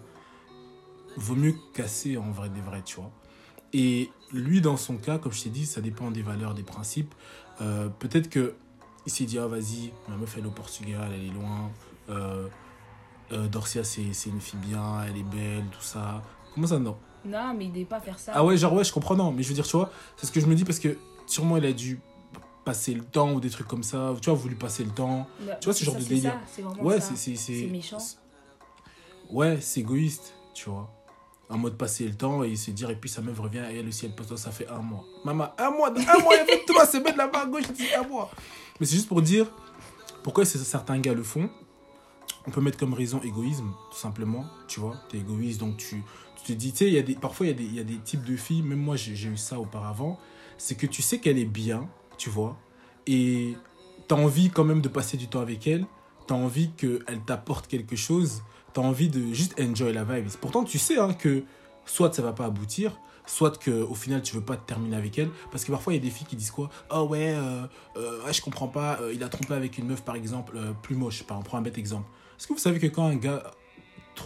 vaut 1.16 1.36
mieux 1.36 1.56
casser 1.74 2.18
en 2.18 2.32
vrai 2.32 2.50
des 2.50 2.62
vrais, 2.62 2.82
tu 2.82 2.96
vois. 2.96 3.12
Et 3.72 4.10
lui, 4.32 4.62
dans 4.62 4.78
son 4.78 4.98
cas, 4.98 5.18
comme 5.18 5.32
je 5.32 5.44
t'ai 5.44 5.50
dit, 5.50 5.66
ça 5.66 5.82
dépend 5.82 6.12
des 6.12 6.22
valeurs, 6.22 6.54
des 6.54 6.64
principes. 6.64 7.14
Euh, 7.62 7.90
Peut-être 7.90 8.30
que 8.30 8.56
il 9.06 9.12
s'est 9.12 9.26
dit, 9.26 9.38
ah 9.38 9.48
vas-y, 9.48 9.92
ma 10.08 10.16
meuf 10.16 10.36
elle 10.38 10.46
est 10.46 10.48
au 10.48 10.52
Portugal, 10.52 11.12
elle 11.14 11.26
est 11.26 11.34
loin. 11.34 11.72
Euh, 12.10 12.48
euh, 13.32 13.48
Dorcia, 13.48 13.84
c'est 13.84 14.02
une 14.02 14.42
fille 14.42 14.60
bien, 14.60 15.04
elle 15.04 15.18
est 15.18 15.24
belle, 15.24 15.66
tout 15.72 15.82
ça. 15.82 16.22
Comment 16.54 16.68
ça, 16.68 16.80
non? 16.80 16.98
Non, 17.26 17.54
mais 17.54 17.66
il 17.66 17.72
devait 17.72 17.86
pas 17.86 18.00
faire 18.00 18.20
ça. 18.20 18.32
Ah 18.36 18.44
ouais, 18.44 18.58
genre 18.58 18.74
ouais, 18.74 18.84
je 18.84 18.92
comprends, 18.94 19.16
non. 19.16 19.32
Mais 19.32 19.44
je 19.44 19.50
veux 19.50 19.54
dire, 19.56 19.66
tu 19.66 19.78
vois, 19.78 19.90
c'est 20.18 20.26
ce 20.28 20.32
que 20.32 20.40
je 20.40 20.46
me 20.46 20.56
dis 20.56 20.64
parce 20.66 20.80
que 20.80 20.98
sûrement 21.26 21.58
il 21.58 21.66
a 21.66 21.72
dû 21.74 22.00
passer 22.66 22.94
le 22.94 23.04
temps 23.04 23.34
ou 23.34 23.40
des 23.40 23.50
trucs 23.50 23.68
comme 23.68 23.84
ça. 23.84 24.14
Tu 24.22 24.30
vois, 24.30 24.38
voulu 24.40 24.56
passer 24.56 24.84
le 24.84 24.92
temps. 24.92 25.28
Là, 25.46 25.56
tu 25.56 25.66
vois, 25.66 25.74
ce 25.74 25.80
c'est 25.80 25.86
genre 25.86 25.94
ça, 25.96 26.00
de 26.00 26.04
c'est 26.06 26.10
délire. 26.16 26.32
ça, 26.32 26.40
C'est 26.48 26.82
Ouais, 26.82 27.00
c'est. 27.02 27.16
c'est- 27.16 27.36
C'est 27.36 27.68
méchant. 27.68 27.98
Ouais, 29.30 29.60
c'est 29.62 29.80
égoïste, 29.82 30.34
tu 30.54 30.70
vois. 30.70 30.90
En 31.50 31.58
mode 31.58 31.78
passer 31.78 32.06
le 32.08 32.16
temps 32.16 32.44
et 32.44 32.56
se 32.56 32.72
dire, 32.72 32.90
et 32.90 32.96
puis 32.96 33.10
sa 33.10 33.22
meuf 33.22 33.40
revient 33.40 33.64
et 33.72 33.78
elle 33.80 33.88
aussi, 33.88 34.06
elle 34.06 34.16
passe, 34.16 34.34
ça 34.36 34.52
fait 34.52 34.68
un 34.70 34.80
mois. 34.80 35.04
Maman, 35.24 35.50
un 35.58 35.72
mois, 35.72 35.90
un 35.90 36.20
mois, 36.22 36.34
il 36.36 36.38
y 36.38 36.40
avait 36.52 36.64
trois 36.66 36.86
semaines 36.86 37.16
là-bas 37.18 37.44
à 37.44 37.46
gauche, 37.46 37.72
dis 37.74 37.86
un 37.98 38.08
mois. 38.08 38.30
Mais 38.80 38.86
c'est 38.86 38.96
juste 38.96 39.08
pour 39.08 39.22
dire 39.22 39.48
pourquoi 40.24 40.46
c'est- 40.46 40.58
certains 40.60 41.00
gars 41.00 41.14
le 41.14 41.24
font. 41.24 41.50
On 42.48 42.52
peut 42.52 42.62
mettre 42.62 42.78
comme 42.78 42.94
raison 42.94 43.22
égoïsme, 43.22 43.72
tout 43.92 43.98
simplement, 43.98 44.46
tu 44.68 44.80
vois. 44.80 44.96
T'es 45.10 45.18
égoïste, 45.18 45.60
donc 45.60 45.78
tu 45.78 46.04
te 46.44 46.54
dis, 46.54 46.72
tu 46.72 46.80
sais, 46.80 46.92
y 46.92 46.98
a 46.98 47.02
des, 47.02 47.16
parfois 47.16 47.48
il 47.48 47.62
y, 47.62 47.76
y 47.76 47.80
a 47.80 47.84
des 47.84 47.98
types 47.98 48.24
de 48.24 48.36
filles, 48.36 48.62
même 48.62 48.80
moi 48.80 48.96
j'ai 48.96 49.14
eu 49.28 49.38
ça 49.38 49.60
auparavant, 49.60 50.20
c'est 50.58 50.76
que 50.76 50.86
tu 50.86 51.02
sais 51.02 51.20
qu'elle 51.20 51.38
est 51.38 51.46
bien, 51.46 51.90
tu 52.18 52.30
vois, 52.30 52.58
et 53.08 53.56
t'as 54.08 54.16
envie 54.16 54.50
quand 54.50 54.64
même 54.64 54.82
de 54.82 54.90
passer 54.90 55.18
du 55.18 55.28
temps 55.28 55.42
avec 55.42 55.68
elle, 55.68 55.86
t'as 56.28 56.36
envie 56.36 56.72
qu'elle 56.72 57.22
t'apporte 57.26 57.68
quelque 57.68 57.96
chose, 57.96 58.44
t'as 58.74 58.82
envie 58.82 59.10
de 59.10 59.34
juste 59.34 59.60
enjoy 59.60 59.94
la 59.94 60.04
vibe. 60.04 60.28
Pourtant, 60.42 60.64
tu 60.64 60.80
sais 60.80 60.98
hein, 60.98 61.14
que 61.14 61.44
soit 61.86 62.14
ça 62.14 62.22
va 62.22 62.34
pas 62.34 62.46
aboutir, 62.46 63.00
soit 63.26 63.58
que 63.58 63.72
au 63.72 63.96
final 63.96 64.22
tu 64.22 64.36
veux 64.36 64.44
pas 64.44 64.58
te 64.58 64.66
terminer 64.66 64.96
avec 64.96 65.18
elle, 65.18 65.30
parce 65.52 65.64
que 65.64 65.72
parfois 65.72 65.94
il 65.94 65.98
y 65.98 66.00
a 66.00 66.04
des 66.04 66.10
filles 66.10 66.28
qui 66.28 66.36
disent 66.36 66.52
quoi 66.52 66.70
Oh 66.92 67.08
ouais, 67.10 67.34
euh, 67.36 67.66
euh, 67.98 68.32
je 68.32 68.42
comprends 68.42 68.68
pas, 68.68 69.00
euh, 69.02 69.14
il 69.14 69.24
a 69.24 69.30
trompé 69.30 69.54
avec 69.54 69.78
une 69.78 69.88
meuf 69.88 70.04
par 70.04 70.16
exemple, 70.16 70.58
euh, 70.58 70.74
plus 70.82 70.96
moche, 70.96 71.24
par, 71.24 71.40
on 71.40 71.44
prend 71.44 71.58
un 71.58 71.62
bête 71.62 71.78
exemple. 71.78 72.10
Est-ce 72.38 72.48
que 72.48 72.54
vous 72.54 72.60
savez 72.60 72.80
que 72.80 72.88
quand 72.88 73.06
un 73.06 73.16
gars, 73.16 73.52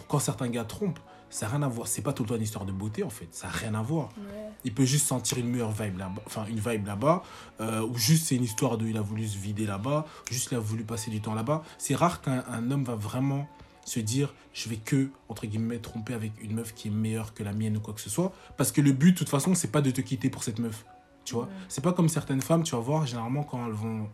quand 0.08 0.18
certains 0.18 0.48
gars 0.48 0.64
trompent, 0.64 1.00
ça 1.30 1.46
n'a 1.46 1.52
rien 1.52 1.62
à 1.62 1.68
voir, 1.68 1.86
c'est 1.88 2.02
pas 2.02 2.12
tout 2.12 2.22
le 2.22 2.28
temps 2.28 2.36
une 2.36 2.42
histoire 2.42 2.64
de 2.64 2.72
beauté 2.72 3.02
en 3.02 3.10
fait, 3.10 3.28
ça 3.32 3.46
n'a 3.48 3.52
rien 3.52 3.74
à 3.74 3.82
voir 3.82 4.08
Ouais. 4.18 4.48
il 4.64 4.72
peut 4.74 4.84
juste 4.84 5.06
sentir 5.06 5.38
une 5.38 5.48
meilleure 5.48 5.72
vibe 5.72 5.98
là-bas, 5.98 6.22
enfin 6.26 6.46
une 6.48 6.58
vibe 6.60 6.86
là-bas, 6.86 7.22
euh, 7.60 7.82
ou 7.86 7.96
juste 7.96 8.26
c'est 8.26 8.36
une 8.36 8.44
histoire 8.44 8.78
de 8.78 8.86
il 8.86 8.96
a 8.96 9.00
voulu 9.02 9.26
se 9.28 9.36
vider 9.36 9.66
là-bas, 9.66 10.06
juste 10.30 10.48
il 10.50 10.54
a 10.56 10.58
voulu 10.60 10.84
passer 10.84 11.10
du 11.10 11.20
temps 11.20 11.34
là-bas. 11.34 11.62
C'est 11.78 11.94
rare 11.94 12.20
qu'un 12.22 12.44
un 12.50 12.70
homme 12.70 12.84
va 12.84 12.94
vraiment 12.96 13.46
se 13.84 14.00
dire 14.00 14.34
je 14.52 14.68
vais 14.68 14.76
que 14.76 15.10
entre 15.28 15.46
guillemets 15.46 15.78
tromper 15.78 16.14
avec 16.14 16.32
une 16.42 16.54
meuf 16.54 16.74
qui 16.74 16.88
est 16.88 16.90
meilleure 16.90 17.32
que 17.34 17.42
la 17.42 17.52
mienne 17.52 17.76
ou 17.76 17.80
quoi 17.80 17.94
que 17.94 18.00
ce 18.00 18.10
soit, 18.10 18.32
parce 18.56 18.72
que 18.72 18.80
le 18.80 18.92
but 18.92 19.12
de 19.12 19.18
toute 19.18 19.28
façon 19.28 19.54
c'est 19.54 19.70
pas 19.72 19.80
de 19.82 19.90
te 19.90 20.00
quitter 20.00 20.30
pour 20.30 20.42
cette 20.44 20.58
meuf, 20.58 20.84
tu 21.24 21.34
vois? 21.34 21.44
Ouais. 21.44 21.50
C'est 21.68 21.82
pas 21.84 21.92
comme 21.92 22.08
certaines 22.08 22.42
femmes, 22.42 22.62
tu 22.64 22.74
vas 22.74 22.80
voir 22.82 23.06
généralement 23.06 23.42
quand 23.44 23.64
elles 23.66 23.72
vont, 23.72 24.08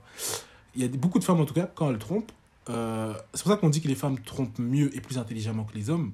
il 0.75 0.83
y 0.83 0.85
a 0.85 0.89
beaucoup 0.89 1.19
de 1.19 1.25
femmes 1.25 1.41
en 1.41 1.45
tout 1.45 1.55
cas 1.55 1.69
quand 1.75 1.91
elles 1.91 1.99
trompent. 1.99 2.33
euh, 2.69 3.15
c'est 3.35 3.43
pour 3.43 3.53
ça 3.53 3.59
qu'on 3.59 3.69
dit 3.71 3.81
que 3.81 3.89
les 3.89 3.95
femmes 3.95 4.19
trompent 4.21 4.59
mieux 4.59 4.95
et 4.97 5.01
plus 5.01 5.19
intelligemment 5.19 5.65
que 5.65 5.75
les 5.75 5.91
hommes. 5.91 6.13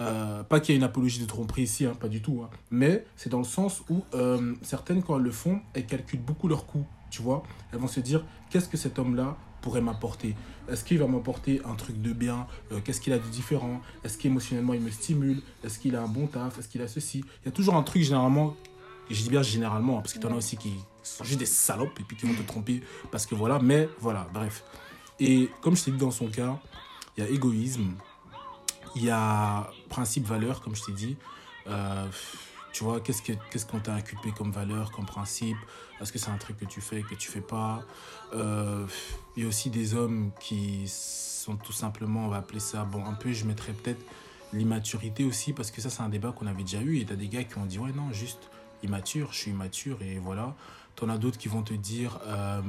Euh, 0.00 0.42
pas 0.42 0.58
qu'il 0.60 0.72
y 0.72 0.74
ait 0.74 0.78
une 0.78 0.84
apologie 0.84 1.20
de 1.20 1.26
tromperie 1.26 1.62
ici, 1.62 1.84
hein, 1.84 1.94
pas 1.98 2.08
du 2.08 2.22
tout. 2.22 2.42
hein. 2.42 2.50
Mais 2.70 3.04
c'est 3.16 3.28
dans 3.28 3.38
le 3.38 3.44
sens 3.44 3.82
où 3.90 4.02
euh, 4.14 4.54
certaines, 4.62 5.02
quand 5.02 5.16
elles 5.16 5.22
le 5.22 5.30
font, 5.30 5.60
elles 5.74 5.86
calculent 5.86 6.20
beaucoup 6.22 6.48
leurs 6.48 6.66
coûts. 6.66 6.86
Tu 7.10 7.20
vois 7.22 7.42
Elles 7.72 7.78
vont 7.78 7.88
se 7.88 8.00
dire 8.00 8.24
qu'est-ce 8.50 8.68
que 8.68 8.76
cet 8.78 8.98
homme-là 8.98 9.36
pourrait 9.60 9.82
m'apporter? 9.82 10.34
Est-ce 10.68 10.82
qu'il 10.82 10.98
va 10.98 11.06
m'apporter 11.06 11.60
un 11.64 11.74
truc 11.74 12.00
de 12.00 12.12
bien? 12.12 12.46
Euh, 12.72 12.80
Qu'est-ce 12.82 13.00
qu'il 13.00 13.12
a 13.12 13.18
de 13.18 13.26
différent? 13.28 13.80
Est-ce 14.02 14.16
qu'émotionnellement 14.16 14.74
il 14.74 14.80
me 14.80 14.90
stimule? 14.90 15.42
Est-ce 15.62 15.78
qu'il 15.78 15.94
a 15.94 16.02
un 16.02 16.08
bon 16.08 16.26
taf? 16.26 16.58
Est-ce 16.58 16.68
qu'il 16.68 16.80
a 16.82 16.88
ceci? 16.88 17.18
Il 17.42 17.46
y 17.46 17.48
a 17.48 17.52
toujours 17.52 17.74
un 17.74 17.82
truc 17.82 18.02
généralement, 18.02 18.56
et 19.10 19.14
je 19.14 19.22
dis 19.22 19.28
bien 19.28 19.42
généralement, 19.42 19.98
hein, 19.98 20.00
parce 20.00 20.14
que 20.14 20.18
tu 20.20 20.26
en 20.26 20.32
as 20.32 20.36
aussi 20.36 20.56
qui 20.56 20.72
sont 21.02 21.22
juste 21.24 21.38
des 21.40 21.46
salopes 21.46 21.98
et 22.00 22.02
puis 22.04 22.16
qui 22.16 22.26
vont 22.26 22.34
te 22.34 22.46
tromper 22.46 22.80
parce 23.10 23.26
que 23.26 23.34
voilà, 23.34 23.58
mais 23.58 23.88
voilà, 24.00 24.26
bref. 24.32 24.64
Et 25.20 25.50
comme 25.60 25.76
je 25.76 25.84
t'ai 25.84 25.90
dit 25.90 25.98
dans 25.98 26.10
son 26.12 26.28
cas, 26.28 26.58
il 27.16 27.24
y 27.24 27.26
a 27.26 27.28
égoïsme, 27.30 27.92
il 28.96 29.04
y 29.04 29.10
a 29.10 29.70
principe 29.88 30.26
valeur 30.26 30.60
comme 30.60 30.74
je 30.74 30.84
t'ai 30.84 30.92
dit. 30.92 31.16
Euh, 31.66 32.06
tu 32.72 32.84
vois 32.84 33.00
qu'est-ce 33.00 33.22
que 33.22 33.32
qu'est-ce 33.50 33.66
qu'on 33.66 33.80
t'a 33.80 33.94
inculpé 33.94 34.32
comme 34.32 34.50
valeur 34.50 34.90
comme 34.92 35.06
principe? 35.06 35.56
Est-ce 36.00 36.12
que 36.12 36.18
c'est 36.18 36.30
un 36.30 36.38
truc 36.38 36.58
que 36.58 36.64
tu 36.64 36.80
fais 36.80 37.02
que 37.02 37.14
tu 37.14 37.30
fais 37.30 37.40
pas? 37.40 37.82
Euh, 38.34 38.86
il 39.36 39.42
y 39.42 39.46
a 39.46 39.48
aussi 39.48 39.70
des 39.70 39.94
hommes 39.94 40.30
qui 40.40 40.84
sont 40.88 41.56
tout 41.56 41.72
simplement 41.72 42.26
on 42.26 42.28
va 42.28 42.38
appeler 42.38 42.60
ça 42.60 42.84
bon 42.84 43.04
un 43.04 43.14
peu 43.14 43.32
je 43.32 43.44
mettrais 43.44 43.72
peut-être 43.72 44.02
l'immaturité 44.52 45.24
aussi 45.24 45.52
parce 45.52 45.70
que 45.70 45.80
ça 45.80 45.90
c'est 45.90 46.02
un 46.02 46.08
débat 46.08 46.32
qu'on 46.32 46.46
avait 46.46 46.62
déjà 46.62 46.80
eu 46.80 46.98
et 46.98 47.04
t'as 47.04 47.14
des 47.14 47.28
gars 47.28 47.44
qui 47.44 47.58
ont 47.58 47.66
dit 47.66 47.78
ouais 47.78 47.92
non 47.92 48.12
juste 48.12 48.50
immature 48.82 49.32
je 49.32 49.38
suis 49.38 49.50
immature 49.50 50.00
et 50.02 50.18
voilà. 50.18 50.54
T'en 50.96 51.08
as 51.08 51.18
d'autres 51.18 51.38
qui 51.38 51.48
vont 51.48 51.62
te 51.62 51.74
dire 51.74 52.20
euh, 52.26 52.60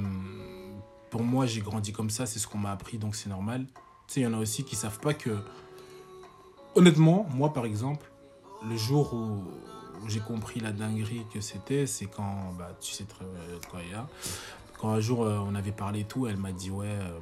pour 1.10 1.24
moi 1.24 1.46
j'ai 1.46 1.62
grandi 1.62 1.92
comme 1.92 2.10
ça 2.10 2.26
c'est 2.26 2.40
ce 2.40 2.48
qu'on 2.48 2.58
m'a 2.58 2.72
appris 2.72 2.98
donc 2.98 3.16
c'est 3.16 3.30
normal. 3.30 3.66
Tu 4.08 4.16
sais 4.16 4.20
il 4.22 4.24
y 4.24 4.28
en 4.28 4.34
a 4.34 4.38
aussi 4.38 4.64
qui 4.64 4.76
savent 4.76 5.00
pas 5.00 5.14
que 5.14 5.38
honnêtement, 6.76 7.26
moi 7.34 7.54
par 7.54 7.66
exemple, 7.66 8.10
le 8.68 8.76
jour 8.76 9.14
où, 9.14 9.44
j'ai 10.08 10.20
compris 10.20 10.60
la 10.60 10.74
dinguerie 10.74 11.26
que 11.34 11.40
c'était, 11.40 11.88
c'est 11.88 12.08
quand, 12.08 12.54
bah, 12.58 12.72
tu 12.82 12.92
sais 12.92 13.06
très 13.06 13.26
quoi 13.70 13.80
a, 13.96 14.08
quand 14.78 14.90
un 14.90 15.00
jour 15.00 15.24
euh, 15.24 15.40
on 15.48 15.56
avait 15.56 15.72
parlé 15.72 16.02
et 16.02 16.04
tout, 16.04 16.28
elle 16.28 16.36
m'a 16.36 16.52
dit 16.52 16.70
ouais, 16.70 16.88
euh, 16.88 17.20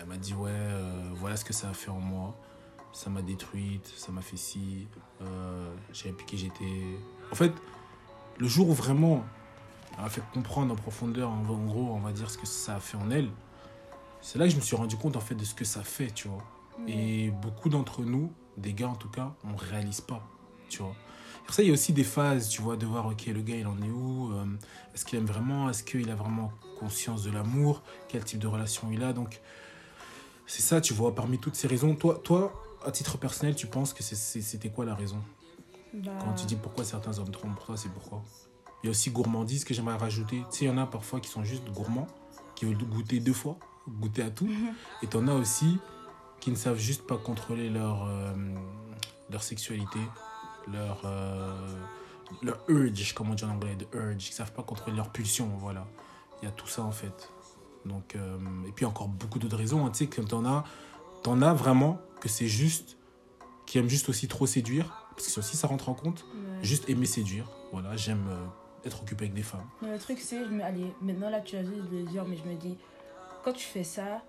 elle 0.00 0.06
m'a 0.06 0.16
dit 0.16 0.34
ouais, 0.34 0.50
euh, 0.52 1.10
voilà 1.16 1.36
ce 1.36 1.44
que 1.44 1.52
ça 1.52 1.70
a 1.70 1.72
fait 1.72 1.90
en 1.90 1.98
moi. 1.98 2.34
ça 2.92 3.10
m'a 3.10 3.22
détruite, 3.22 3.92
ça 3.96 4.12
m'a 4.12 4.20
fait 4.20 4.36
ci, 4.36 4.86
euh, 5.20 5.74
j'avais 5.92 6.12
plus 6.12 6.26
qui 6.26 6.38
j'étais. 6.38 6.98
En 7.32 7.34
fait, 7.34 7.52
le 8.38 8.46
jour 8.46 8.68
où 8.68 8.72
vraiment 8.72 9.24
elle 9.96 10.04
m'a 10.04 10.10
fait 10.10 10.22
comprendre 10.32 10.72
en 10.72 10.76
profondeur, 10.76 11.30
en 11.30 11.42
gros, 11.42 11.90
on 11.92 12.00
va 12.00 12.12
dire 12.12 12.30
ce 12.30 12.38
que 12.38 12.46
ça 12.46 12.76
a 12.76 12.80
fait 12.80 12.96
en 12.96 13.10
elle, 13.10 13.30
c'est 14.20 14.38
là 14.38 14.44
que 14.44 14.52
je 14.52 14.56
me 14.56 14.60
suis 14.60 14.76
rendu 14.76 14.96
compte 14.96 15.16
en 15.16 15.20
fait 15.20 15.34
de 15.34 15.44
ce 15.44 15.54
que 15.54 15.64
ça 15.64 15.82
fait, 15.82 16.10
tu 16.10 16.28
vois. 16.28 16.42
Et 16.86 17.30
beaucoup 17.30 17.68
d'entre 17.68 18.02
nous, 18.02 18.32
des 18.56 18.72
gars 18.72 18.88
en 18.88 18.96
tout 18.96 19.08
cas, 19.08 19.34
on 19.44 19.56
réalise 19.56 20.00
pas, 20.00 20.22
tu 20.68 20.82
vois. 20.82 20.94
Pour 21.44 21.54
ça, 21.54 21.62
il 21.62 21.68
y 21.68 21.70
a 21.70 21.74
aussi 21.74 21.92
des 21.92 22.04
phases, 22.04 22.48
tu 22.48 22.62
vois, 22.62 22.76
de 22.76 22.86
voir, 22.86 23.06
ok, 23.06 23.26
le 23.26 23.42
gars, 23.42 23.56
il 23.56 23.66
en 23.66 23.76
est 23.82 23.90
où 23.90 24.32
euh, 24.32 24.44
Est-ce 24.94 25.04
qu'il 25.04 25.18
aime 25.18 25.26
vraiment 25.26 25.68
Est-ce 25.68 25.84
qu'il 25.84 26.10
a 26.10 26.14
vraiment 26.14 26.52
conscience 26.78 27.22
de 27.22 27.30
l'amour 27.30 27.82
Quel 28.08 28.24
type 28.24 28.38
de 28.38 28.46
relation 28.46 28.88
il 28.90 29.02
a 29.02 29.12
Donc, 29.12 29.40
c'est 30.46 30.62
ça, 30.62 30.80
tu 30.80 30.94
vois, 30.94 31.14
parmi 31.14 31.38
toutes 31.38 31.54
ces 31.54 31.68
raisons. 31.68 31.94
Toi, 31.94 32.20
toi 32.22 32.52
à 32.84 32.90
titre 32.90 33.18
personnel, 33.18 33.54
tu 33.54 33.66
penses 33.66 33.92
que 33.92 34.02
c'était 34.02 34.68
quoi 34.68 34.84
la 34.84 34.94
raison? 34.94 35.18
Bah, 35.92 36.12
Quand 36.20 36.34
tu 36.34 36.46
dis 36.46 36.56
pourquoi 36.56 36.84
certains 36.84 37.18
hommes 37.18 37.30
trompent, 37.30 37.54
pour 37.54 37.66
toi, 37.66 37.76
c'est 37.76 37.88
pourquoi? 37.90 38.22
Il 38.82 38.86
y 38.86 38.88
a 38.88 38.90
aussi 38.90 39.10
gourmandise 39.10 39.64
que 39.64 39.72
j'aimerais 39.72 39.96
rajouter. 39.96 40.44
Tu 40.50 40.58
sais, 40.58 40.64
il 40.66 40.68
y 40.68 40.70
en 40.70 40.78
a 40.78 40.86
parfois 40.86 41.20
qui 41.20 41.30
sont 41.30 41.44
juste 41.44 41.70
gourmands, 41.70 42.06
qui 42.54 42.66
veulent 42.66 42.76
goûter 42.76 43.20
deux 43.20 43.32
fois, 43.32 43.58
goûter 43.88 44.22
à 44.22 44.30
tout. 44.30 44.48
Et 45.02 45.06
t'en 45.06 45.26
as 45.28 45.34
aussi 45.34 45.78
qui 46.44 46.50
ne 46.50 46.56
savent 46.56 46.78
juste 46.78 47.06
pas 47.06 47.16
contrôler 47.16 47.70
leur, 47.70 48.04
euh, 48.06 48.34
leur 49.30 49.42
sexualité, 49.42 49.98
leur, 50.70 51.00
euh, 51.06 51.56
leur 52.42 52.58
urge, 52.68 53.14
comme 53.14 53.30
on 53.30 53.34
dit 53.34 53.44
en 53.44 53.52
anglais, 53.52 53.76
de 53.76 53.86
urge. 53.96 54.28
Ils 54.28 54.32
savent 54.32 54.52
pas 54.52 54.62
contrôler 54.62 54.94
leur 54.94 55.08
pulsion, 55.08 55.48
voilà. 55.58 55.86
Il 56.42 56.44
y 56.44 56.48
a 56.48 56.50
tout 56.50 56.66
ça 56.66 56.82
en 56.82 56.90
fait. 56.90 57.30
Donc, 57.86 58.14
euh, 58.14 58.36
et 58.68 58.72
puis 58.72 58.84
encore 58.84 59.08
beaucoup 59.08 59.38
d'autres 59.38 59.56
raisons. 59.56 59.86
hein. 59.86 59.90
Tu 59.90 60.04
sais, 60.04 60.06
comme 60.06 60.26
t'en 60.28 60.44
as, 60.44 60.64
t'en 61.22 61.40
as 61.40 61.54
vraiment 61.54 61.98
que 62.20 62.28
c'est 62.28 62.46
juste, 62.46 62.98
qui 63.64 63.78
aiment 63.78 63.88
juste 63.88 64.10
aussi 64.10 64.28
trop 64.28 64.44
séduire, 64.46 65.06
parce 65.16 65.26
que 65.28 65.32
ça 65.32 65.38
aussi 65.40 65.56
ça 65.56 65.66
rentre 65.66 65.88
en 65.88 65.94
compte. 65.94 66.26
ouais. 66.34 66.62
Juste 66.62 66.90
aimer 66.90 67.06
séduire. 67.06 67.50
Voilà, 67.72 67.96
j'aime 67.96 68.26
être 68.84 69.00
occupé 69.00 69.24
avec 69.24 69.34
des 69.34 69.42
femmes. 69.42 69.64
Mais 69.80 69.92
le 69.92 69.98
truc, 69.98 70.18
c'est, 70.20 70.44
je 70.44 70.50
me, 70.50 70.62
allez, 70.62 70.92
maintenant 71.00 71.30
là, 71.30 71.40
tu 71.40 71.56
as 71.56 71.64
juste 71.64 71.88
de 71.90 71.96
le 71.96 72.04
dire, 72.04 72.26
mais 72.28 72.36
je 72.36 72.46
me 72.46 72.54
dis, 72.54 72.76
quand 73.42 73.54
tu 73.54 73.64
fais 73.64 73.82
ça, 73.84 74.22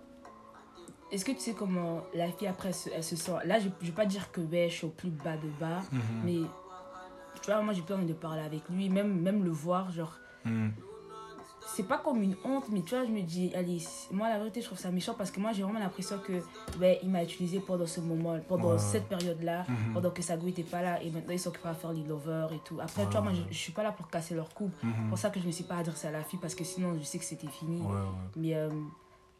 est-ce 1.12 1.24
que 1.25 1.31
tu 1.31 1.39
sais 1.39 1.53
comment 1.53 2.01
la 2.13 2.31
fille 2.31 2.47
après, 2.47 2.71
elle 2.93 3.03
se, 3.03 3.15
sent 3.15 3.31
Là, 3.45 3.59
je, 3.59 3.69
je 3.81 3.88
vais 3.88 3.91
pas 3.93 4.05
dire 4.05 4.31
que 4.31 4.41
ouais, 4.41 4.67
je 4.69 4.75
suis 4.75 4.85
au 4.88 4.89
plus 4.89 5.09
bas 5.12 5.38
de 5.38 5.47
bas, 5.59 5.81
mais 6.24 6.41
tu 7.41 7.51
vois, 7.51 7.62
moi 7.62 7.74
j'ai 7.74 7.83
envie 7.93 8.05
de 8.05 8.13
parler 8.13 8.41
avec 8.41 8.62
lui, 8.69 8.89
même, 8.89 9.19
même 9.21 9.43
le 9.43 9.51
voir, 9.51 9.91
genre, 9.91 10.17
Mhm. 10.45 10.71
c'est 11.67 11.88
pas 11.88 11.97
comme 11.97 12.21
une 12.21 12.35
honte, 12.45 12.65
mais 12.69 12.81
tu 12.81 12.95
vois, 12.95 13.03
je 13.05 13.12
me 13.12 13.21
dis, 13.21 13.51
allez, 13.55 13.79
moi 14.12 14.29
la 14.29 14.38
vérité, 14.38 14.62
je 14.62 14.67
trouve 14.67 14.77
ça 14.77 14.91
méchant 14.91 15.15
parce 15.15 15.31
que 15.31 15.39
moi 15.39 15.51
j'ai 15.51 15.63
vraiment 15.63 15.79
l'impression 15.79 16.17
que 16.19 16.33
ouais, 16.79 17.00
il 17.03 17.09
m'a 17.09 17.24
utilisé 17.24 17.59
pendant 17.59 17.88
ce 17.88 18.00
moment, 18.01 18.39
pendant 18.47 18.77
cette 18.77 19.07
période-là, 19.07 19.65
Mhm. 19.67 19.93
pendant 19.93 20.12
que 20.12 20.21
Sago 20.21 20.47
était 20.47 20.63
pas 20.63 20.81
là, 20.83 21.01
et 21.03 21.09
maintenant 21.09 21.33
ils 21.33 21.39
s'occupent 21.39 21.65
à 21.65 21.74
faire 21.74 21.91
les 21.93 22.03
lovers 22.03 22.51
et 22.53 22.59
tout. 22.63 22.79
Après, 22.81 23.05
tu 23.05 23.12
vois, 23.12 23.21
moi 23.21 23.33
je, 23.33 23.41
je 23.51 23.57
suis 23.57 23.71
pas 23.74 23.83
là 23.83 23.91
pour 23.91 24.07
casser 24.09 24.35
leur 24.35 24.53
couple. 24.53 24.75
Mhm. 24.85 24.93
C'est 25.03 25.09
pour 25.09 25.17
ça 25.17 25.29
que 25.31 25.39
je 25.39 25.45
me 25.47 25.51
suis 25.51 25.63
pas 25.63 25.77
adressée 25.77 26.07
à 26.07 26.12
la 26.12 26.24
fille 26.24 26.39
parce 26.39 26.53
que 26.55 26.63
sinon 26.63 26.95
je 26.97 27.03
sais 27.03 27.17
que 27.19 27.25
c'était 27.25 27.47
fini. 27.47 27.81
Ouais, 27.81 27.88
ouais. 27.88 27.97
Mais 28.35 28.53
euh, 28.55 28.69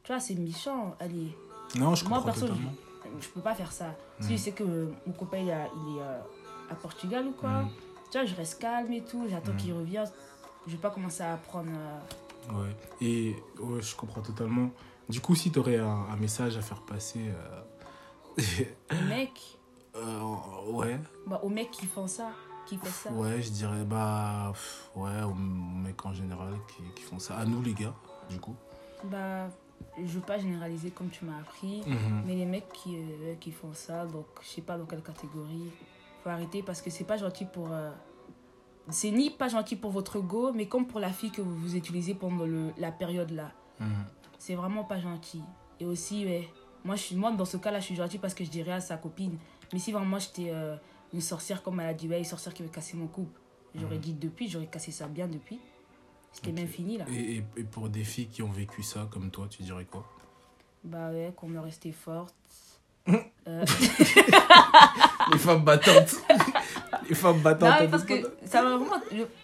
tu 0.04 0.12
vois, 0.12 0.20
c'est 0.20 0.36
méchant. 0.36 0.96
Allez, 1.00 1.36
Non, 1.76 1.96
je 1.96 2.06
moi 2.06 2.18
comprends 2.20 2.22
perso, 2.32 2.48
totalement. 2.48 2.72
je, 3.20 3.26
je 3.26 3.30
peux 3.30 3.42
pas 3.42 3.56
faire 3.56 3.72
ça. 3.72 3.88
Si 4.22 4.38
je 4.38 4.42
sais 4.42 4.52
que 4.52 4.64
mon 5.06 5.14
copain 5.14 5.38
il, 5.40 5.52
a- 5.52 5.68
il 5.68 5.98
est 5.98 6.02
euh, 6.02 6.20
à 6.70 6.76
Portugal 6.76 7.28
ou 7.28 7.32
quoi, 7.32 7.64
Mm. 7.64 7.70
tu 8.12 8.18
vois, 8.18 8.26
je 8.26 8.36
reste 8.36 8.60
calme 8.62 8.92
et 8.94 9.04
tout, 9.04 9.26
j'attends 9.30 9.54
Mm. 9.54 9.58
qu'il 9.58 9.74
revienne. 9.74 10.10
Je 10.68 10.72
vais 10.72 10.78
pas 10.78 10.90
commencer 10.90 11.22
à 11.24 11.34
apprendre. 11.34 11.70
euh, 11.72 12.00
Ouais. 12.54 12.76
Et 13.02 13.36
ouais, 13.60 13.82
je 13.82 13.96
comprends 13.96 14.22
totalement. 14.22 14.70
Du 15.10 15.20
coup, 15.20 15.34
si 15.36 15.52
tu 15.52 15.60
aurais 15.60 15.78
un, 15.78 15.88
un 16.12 16.16
message 16.16 16.58
à 16.58 16.62
faire 16.62 16.82
passer, 16.82 17.20
euh, 17.28 17.62
mecs, 19.10 19.58
euh, 19.96 20.20
ouais, 20.72 21.00
bah, 21.28 21.40
aux 21.44 21.50
mecs 21.50 21.72
qui 21.72 21.86
font 21.88 22.08
ça, 22.08 22.30
qui 22.66 22.80
ça. 22.84 23.12
ouais, 23.12 23.42
je 23.42 23.50
dirais 23.52 23.84
bah 23.86 24.52
ouais 24.96 25.22
aux 25.24 25.34
mecs 25.34 26.04
en 26.06 26.14
général 26.14 26.54
qui, 26.68 26.84
qui 26.96 27.04
font 27.04 27.20
ça. 27.20 27.38
À 27.38 27.46
nous 27.46 27.62
les 27.62 27.74
gars, 27.74 27.94
du 28.30 28.40
coup. 28.40 28.56
Bah, 29.06 29.48
je 29.98 30.04
veux 30.12 30.22
pas 30.22 30.38
généraliser 30.38 30.92
comme 30.92 31.10
tu 31.10 31.26
m'as 31.26 31.38
appris. 31.40 31.82
Mhm. 31.86 32.24
Mais 32.26 32.36
les 32.36 32.46
mecs 32.46 32.70
qui, 32.74 32.96
euh, 32.98 33.36
qui 33.40 33.52
font 33.52 33.74
ça, 33.74 34.06
donc 34.06 34.26
je 34.42 34.48
sais 34.48 34.62
pas 34.62 34.78
dans 34.78 34.86
quelle 34.86 35.02
catégorie, 35.04 35.70
faut 36.24 36.30
arrêter 36.30 36.64
parce 36.64 36.82
que 36.82 36.90
c'est 36.90 37.04
pas 37.06 37.18
gentil 37.18 37.46
pour. 37.46 37.72
euh, 37.72 37.92
c'est 38.90 39.10
ni 39.12 39.32
pas 39.32 39.48
gentil 39.48 39.76
pour 39.76 39.92
votre 39.92 40.20
go, 40.20 40.52
mais 40.54 40.68
comme 40.68 40.86
pour 40.88 41.00
la 41.00 41.10
fille 41.12 41.32
que 41.32 41.42
vous, 41.42 41.56
vous 41.56 41.76
utilisez 41.76 42.14
pendant 42.14 42.46
le, 42.46 42.72
la 42.78 42.92
période 42.92 43.32
là. 43.32 43.52
Mhm. 43.80 43.88
C'est 44.38 44.56
vraiment 44.56 44.84
pas 44.84 45.00
gentil. 45.00 45.42
Et 45.80 45.86
aussi, 45.86 46.24
ouais, 46.26 46.48
moi, 46.84 46.96
je 46.96 47.02
suis, 47.02 47.16
moi, 47.16 47.32
dans 47.32 47.46
ce 47.46 47.58
cas-là, 47.58 47.80
je 47.80 47.86
suis 47.86 47.96
gentil 47.96 48.20
parce 48.20 48.34
que 48.36 48.44
je 48.44 48.50
dirais 48.50 48.74
à 48.74 48.80
sa 48.82 48.98
copine. 48.98 49.38
Mais 49.74 49.80
si 49.80 49.92
vraiment 49.92 50.20
j'étais 50.20 50.52
euh, 50.52 50.76
une 51.14 51.22
sorcière, 51.22 51.64
comme 51.64 51.80
elle 51.80 51.88
a 51.88 51.94
dit, 51.94 52.08
ouais, 52.08 52.20
une 52.20 52.24
sorcière 52.26 52.54
qui 52.54 52.62
veut 52.62 52.70
casser 52.70 52.96
mon 52.96 53.08
couple, 53.08 53.40
j'aurais 53.74 53.96
Mhm. 53.96 54.02
dit 54.02 54.14
depuis, 54.14 54.48
j'aurais 54.48 54.68
cassé 54.68 54.92
ça 54.92 55.08
bien 55.08 55.28
depuis. 55.28 55.60
C'était 56.36 56.50
Ok. 56.50 56.56
même 56.56 56.68
fini 56.68 56.98
là. 56.98 57.06
Et, 57.14 57.38
et, 57.38 57.44
et 57.58 57.64
pour 57.64 57.88
des 57.88 58.04
filles 58.04 58.28
qui 58.28 58.44
ont 58.44 58.52
vécu 58.52 58.84
ça 58.84 59.08
comme 59.10 59.32
toi, 59.32 59.48
tu 59.50 59.64
dirais 59.64 59.86
quoi? 59.86 60.06
Bah 60.84 61.10
ouais, 61.12 61.34
qu'on 61.36 61.48
me 61.48 61.60
restait 61.60 61.92
forte. 61.92 62.36
Euh, 63.48 63.64
Les 65.32 65.38
femmes 65.38 65.64
battantes. 65.64 66.16
les 67.10 67.14
femmes 67.14 67.40
battantes. 67.42 67.70
Non, 67.70 67.76
mais 67.80 67.88
parce 67.90 68.04
que 68.04 68.16
ça 68.44 68.64
m'a 68.64 68.76
vraiment, 68.76 69.00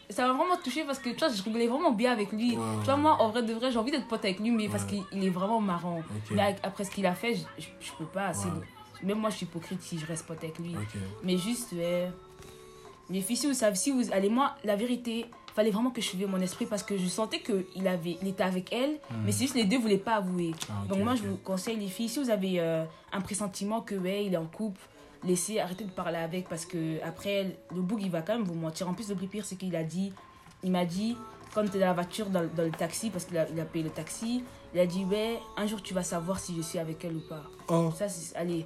ça 0.10 0.28
m'a 0.28 0.34
vraiment 0.34 0.58
touché 0.58 0.84
parce 0.86 0.98
que 0.98 1.10
tu 1.12 1.18
vois, 1.18 1.30
je 1.30 1.44
rigolais 1.44 1.68
vraiment 1.68 1.92
bien 1.92 2.12
avec 2.12 2.32
lui. 2.32 2.58
Tu 2.80 2.86
vois, 2.86 2.98
moi, 2.98 3.22
en 3.22 3.30
vrai 3.30 3.44
de 3.44 3.54
vrai, 3.54 3.72
j'ai 3.72 3.78
envie 3.78 3.92
d'être 3.92 4.08
pote 4.08 4.26
avec 4.26 4.40
lui, 4.40 4.50
mais 4.50 4.68
parce 4.70 4.86
qu'il 4.86 5.04
il 5.12 5.24
est 5.24 5.30
vraiment 5.30 5.62
marrant. 5.62 6.02
Mais 6.32 6.56
après 6.64 6.84
ce 6.84 6.90
qu'il 6.90 7.06
a 7.06 7.14
fait, 7.14 7.36
je, 7.36 7.68
je, 7.80 7.92
peux 7.96 8.06
pas. 8.06 8.32
Ouais. 8.32 8.52
Même 9.04 9.20
moi, 9.20 9.30
je 9.30 9.38
suis 9.38 9.46
hypocrite 9.46 9.84
si 9.84 10.00
je 10.00 10.06
reste 10.08 10.26
pote 10.26 10.44
avec 10.44 10.58
lui. 10.58 10.76
Mais 11.24 11.38
juste, 11.38 11.74
ouais. 11.74 12.10
Les 13.12 13.22
filles, 13.22 13.38
si 13.38 13.46
vous 13.46 13.54
savez, 13.54 13.76
si 13.76 13.92
vous. 13.92 14.12
Allez, 14.12 14.30
moi, 14.30 14.56
la 14.64 14.76
vérité, 14.76 15.28
fallait 15.54 15.72
vraiment 15.72 15.90
que 15.92 16.02
je 16.02 16.08
suivais 16.08 16.26
mon 16.26 16.40
esprit 16.40 16.66
parce 16.66 16.84
que 16.84 16.98
je 16.98 17.08
sentais 17.08 17.40
qu'il 17.42 17.88
avait, 17.88 18.18
il 18.22 18.28
était 18.30 18.44
avec 18.44 18.72
elle, 18.74 18.92
Mhm. 19.12 19.24
mais 19.26 19.32
c'est 19.32 19.44
juste 19.44 19.56
les 19.56 19.66
deux 19.66 19.78
voulaient 19.80 19.98
pas 19.98 20.16
avouer. 20.16 20.52
Ah, 20.70 20.86
Donc 20.88 21.00
moi, 21.00 21.16
je 21.16 21.24
vous 21.24 21.36
conseille, 21.38 21.78
les 21.78 21.88
filles, 21.88 22.10
si 22.10 22.20
vous 22.20 22.30
avez 22.30 22.60
euh, 22.60 22.84
un 23.12 23.22
pressentiment 23.22 23.82
que 23.82 23.96
ouais, 23.96 24.26
il 24.26 24.34
est 24.34 24.38
en 24.38 24.46
couple, 24.46 24.80
laissez, 25.24 25.60
arrêtez 25.60 25.84
de 25.84 25.92
parler 25.92 26.18
avec 26.18 26.48
parce 26.50 26.66
que 26.66 27.04
après, 27.04 27.58
le 27.76 27.82
bouc, 27.82 28.00
il 28.02 28.10
va 28.12 28.22
quand 28.22 28.34
même 28.34 28.44
vous 28.46 28.54
mentir. 28.56 28.88
En 28.90 28.94
plus, 28.94 29.10
le 29.10 29.16
plus 29.16 29.28
pire, 29.28 29.46
c'est 29.46 29.56
qu'il 29.58 29.76
a 29.76 29.84
dit, 29.84 30.14
il 30.64 30.72
m'a 30.72 30.86
dit, 30.86 31.16
quand 31.54 31.64
tu 31.70 31.78
es 31.78 31.80
dans 31.80 31.88
la 31.88 31.94
voiture, 31.94 32.30
dans, 32.30 32.48
dans 32.56 32.64
le 32.64 32.72
taxi, 32.72 33.10
parce 33.10 33.26
qu'il 33.26 33.38
a, 33.38 33.48
il 33.50 33.60
a 33.60 33.66
payé 33.66 33.84
le 33.84 33.90
taxi, 33.90 34.44
il 34.74 34.80
a 34.80 34.86
dit, 34.86 35.04
ouais, 35.04 35.40
un 35.58 35.68
jour, 35.68 35.82
tu 35.82 35.94
vas 35.94 36.04
savoir 36.04 36.40
si 36.40 36.56
je 36.56 36.62
suis 36.62 36.80
avec 36.80 37.04
elle 37.04 37.18
ou 37.18 37.22
pas. 37.28 37.44
Oh. 37.68 37.92
Ça, 37.98 38.08
c'est, 38.08 38.36
allez, 38.38 38.66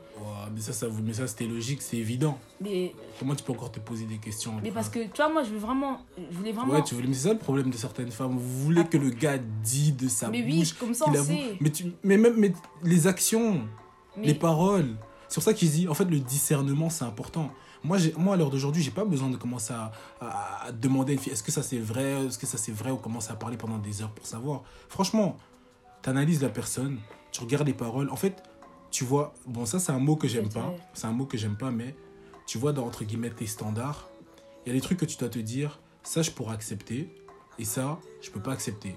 mais 0.53 0.61
ça, 0.61 0.71
ça, 0.73 0.87
mais 1.03 1.13
ça 1.13 1.27
c'était 1.27 1.45
logique, 1.47 1.81
c'est 1.81 1.97
évident. 1.97 2.37
mais, 2.61 2.93
Comment 3.19 3.35
tu 3.35 3.43
peux 3.43 3.53
encore 3.53 3.71
te 3.71 3.79
poser 3.79 4.05
des 4.05 4.17
questions 4.17 4.53
mais 4.61 4.71
parce 4.71 4.89
que, 4.89 4.99
tu 4.99 5.15
vois, 5.15 5.29
moi, 5.29 5.43
je 5.43 5.49
veux 5.49 5.57
vraiment, 5.57 6.01
je 6.17 6.37
voulais 6.37 6.51
vraiment... 6.51 6.73
Ouais, 6.73 6.83
tu 6.83 6.95
voulais, 6.95 7.07
mais 7.07 7.13
c'est 7.13 7.27
ça 7.27 7.33
le 7.33 7.39
problème 7.39 7.69
de 7.71 7.77
certaines 7.77 8.11
femmes. 8.11 8.37
Vous 8.37 8.63
voulez 8.63 8.85
que 8.85 8.97
le 8.97 9.09
gars 9.09 9.37
dit 9.37 9.91
de 9.93 10.07
sa 10.07 10.29
mais 10.29 10.43
oui, 10.43 10.59
bouche. 10.59 10.73
comme 10.73 10.93
ça, 10.93 11.05
on 11.07 11.13
avoue. 11.13 11.25
sait. 11.25 11.57
Mais, 11.59 11.71
tu, 11.71 11.91
mais 12.03 12.17
même 12.17 12.35
mais 12.37 12.53
les 12.83 13.07
actions, 13.07 13.61
Mais, 14.17 14.27
les 14.27 14.33
paroles. 14.35 14.95
C'est 15.27 15.35
pour 15.35 15.43
ça 15.43 15.53
qu'il 15.53 15.71
dit, 15.71 15.87
en 15.87 15.93
fait, 15.95 16.05
le 16.05 16.19
discernement, 16.19 16.89
c'est 16.91 17.05
important. 17.05 17.51
Moi, 17.85 17.97
moi, 18.17 18.33
à 18.33 18.37
l'heure 18.37 18.49
d'aujourd'hui, 18.49 18.81
j'ai 18.81 18.91
pas 18.91 19.05
besoin 19.05 19.29
de 19.29 19.37
commencer 19.37 19.73
à, 19.73 19.91
à- 20.19 20.65
à 20.65 20.71
demander 20.71 21.11
à 21.11 21.13
une 21.13 21.19
fille 21.19 21.31
est-ce 21.31 21.43
que 21.43 21.51
ça 21.51 21.61
c'est 21.61 21.77
vrai, 21.77 22.25
est-ce 22.25 22.39
que 22.39 22.47
ça 22.47 22.57
c'est 22.57 22.71
vrai, 22.71 22.89
ou 22.91 22.97
commencer 22.97 23.31
à 23.31 23.35
parler 23.35 23.57
pendant 23.57 23.77
des 23.77 24.01
heures 24.01 24.11
pour 24.11 24.25
savoir. 24.25 24.63
Franchement, 24.89 25.37
tu 26.01 26.09
analyses 26.09 26.41
la 26.41 26.49
personne, 26.49 26.99
tu 27.31 27.41
regardes 27.41 27.67
les 27.67 27.73
paroles. 27.75 28.09
En 28.09 28.15
fait, 28.15 28.41
tu 28.89 29.03
vois, 29.03 29.33
bon, 29.45 29.65
ça 29.65 29.77
c'est 29.79 29.91
un 29.91 29.99
mot 29.99 30.15
que 30.15 30.27
j'aime 30.27 30.49
pas. 30.49 30.73
C'est 30.93 31.05
un 31.07 31.11
mot 31.11 31.25
que 31.25 31.37
j'aime 31.37 31.57
pas, 31.57 31.69
mais 31.71 31.95
tu 32.47 32.57
vois, 32.57 32.73
dans 32.73 32.85
entre 32.87 33.03
guillemets 33.03 33.29
tes 33.29 33.45
standards, 33.47 34.09
il 34.65 34.69
y 34.69 34.71
a 34.71 34.73
des 34.75 34.81
trucs 34.81 34.97
que 34.99 35.05
tu 35.05 35.17
dois 35.17 35.29
te 35.29 35.39
dire 35.39 35.79
ça, 36.01 36.21
je 36.23 36.31
pourrais 36.31 36.53
accepter, 36.55 37.09
et 37.59 37.65
ça, 37.65 37.99
je 38.21 38.29
peux 38.31 38.41
pas 38.41 38.51
accepter. 38.53 38.95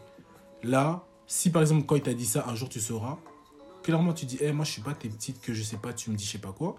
Là, 0.62 1.04
si 1.26 1.50
par 1.50 1.60
exemple, 1.62 1.84
quand 1.86 1.96
il 1.96 2.02
t'a 2.02 2.14
dit 2.14 2.26
ça, 2.26 2.46
un 2.48 2.54
jour 2.54 2.68
tu 2.70 2.80
sauras, 2.80 3.18
clairement 3.82 4.12
tu 4.14 4.24
dis, 4.24 4.38
Eh, 4.40 4.52
moi 4.52 4.64
je 4.64 4.72
suis 4.72 4.82
pas 4.82 4.94
tes 4.94 5.08
petites 5.10 5.40
que 5.42 5.52
je 5.52 5.62
sais 5.62 5.76
pas, 5.76 5.92
tu 5.92 6.10
me 6.10 6.16
dis 6.16 6.24
je 6.24 6.30
sais 6.32 6.38
pas 6.38 6.52
quoi. 6.52 6.76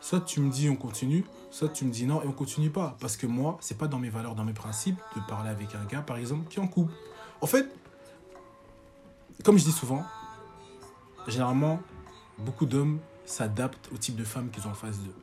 Soit 0.00 0.20
tu 0.20 0.40
me 0.40 0.50
dis 0.50 0.68
on 0.68 0.76
continue, 0.76 1.24
soit 1.50 1.68
tu 1.68 1.84
me 1.84 1.90
dis 1.90 2.06
non 2.06 2.22
et 2.22 2.26
on 2.26 2.32
continue 2.32 2.70
pas. 2.70 2.96
Parce 3.00 3.16
que 3.16 3.26
moi, 3.26 3.58
c'est 3.60 3.76
pas 3.76 3.86
dans 3.86 3.98
mes 3.98 4.10
valeurs, 4.10 4.34
dans 4.34 4.44
mes 4.44 4.52
principes 4.52 4.98
de 5.16 5.20
parler 5.28 5.50
avec 5.50 5.74
un 5.74 5.84
gars, 5.84 6.02
par 6.02 6.16
exemple, 6.16 6.48
qui 6.48 6.60
en 6.60 6.66
couple. 6.66 6.92
En 7.40 7.46
fait, 7.46 7.66
comme 9.44 9.58
je 9.58 9.64
dis 9.64 9.72
souvent, 9.72 10.02
généralement, 11.26 11.80
beaucoup 12.38 12.66
d'hommes 12.66 12.98
s'adaptent 13.24 13.90
au 13.92 13.96
type 13.96 14.16
de 14.16 14.24
femme 14.24 14.50
qu'ils 14.50 14.66
ont 14.66 14.70
en 14.70 14.74
face 14.74 14.98
d'eux. 14.98 15.14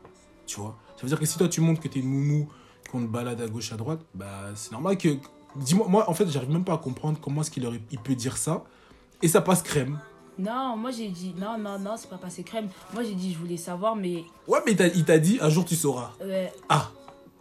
Tu 0.46 0.60
vois? 0.60 0.78
Ça 0.96 1.04
veut 1.04 1.10
dire 1.10 1.20
que 1.20 1.26
si 1.26 1.38
toi 1.38 1.48
tu 1.48 1.62
montres 1.62 1.82
que 1.82 1.88
t'es 1.88 2.00
une 2.00 2.10
moumou, 2.10 2.48
qu'on 2.92 3.02
te 3.02 3.08
balade 3.08 3.42
à 3.42 3.48
gauche, 3.48 3.72
à 3.74 3.78
droite, 3.78 4.00
bah 4.14 4.52
c'est 4.56 4.72
normal 4.72 4.98
que. 4.98 5.18
Dis-moi, 5.56 5.88
moi 5.88 6.10
en 6.10 6.14
fait, 6.14 6.30
j'arrive 6.30 6.52
même 6.52 6.64
pas 6.64 6.74
à 6.74 6.78
comprendre 6.78 7.20
comment 7.20 7.42
est-ce 7.42 7.52
qu'il 7.52 7.68
il 7.92 8.00
peut 8.00 8.16
dire 8.16 8.38
ça 8.38 8.64
et 9.22 9.28
ça 9.28 9.42
passe 9.42 9.62
crème. 9.62 10.00
Non, 10.40 10.78
moi, 10.78 10.92
j'ai 10.92 11.08
dit, 11.10 11.34
non, 11.40 11.58
non, 11.58 11.80
non, 11.80 11.96
c'est 11.98 12.10
pas 12.10 12.18
passé 12.18 12.44
crème. 12.44 12.68
Moi, 12.94 13.04
j'ai 13.04 13.16
dit, 13.16 13.34
je 13.34 13.38
voulais 13.40 13.58
savoir, 13.58 13.96
mais... 13.96 14.24
Ouais, 14.48 14.60
mais 14.66 14.74
il 14.96 15.04
t'a- 15.06 15.18
dit 15.18 15.40
un 15.42 15.50
jour 15.50 15.66
tu 15.66 15.76
sauras. 15.76 16.12
ouais, 16.22 16.54
Ah 16.70 16.90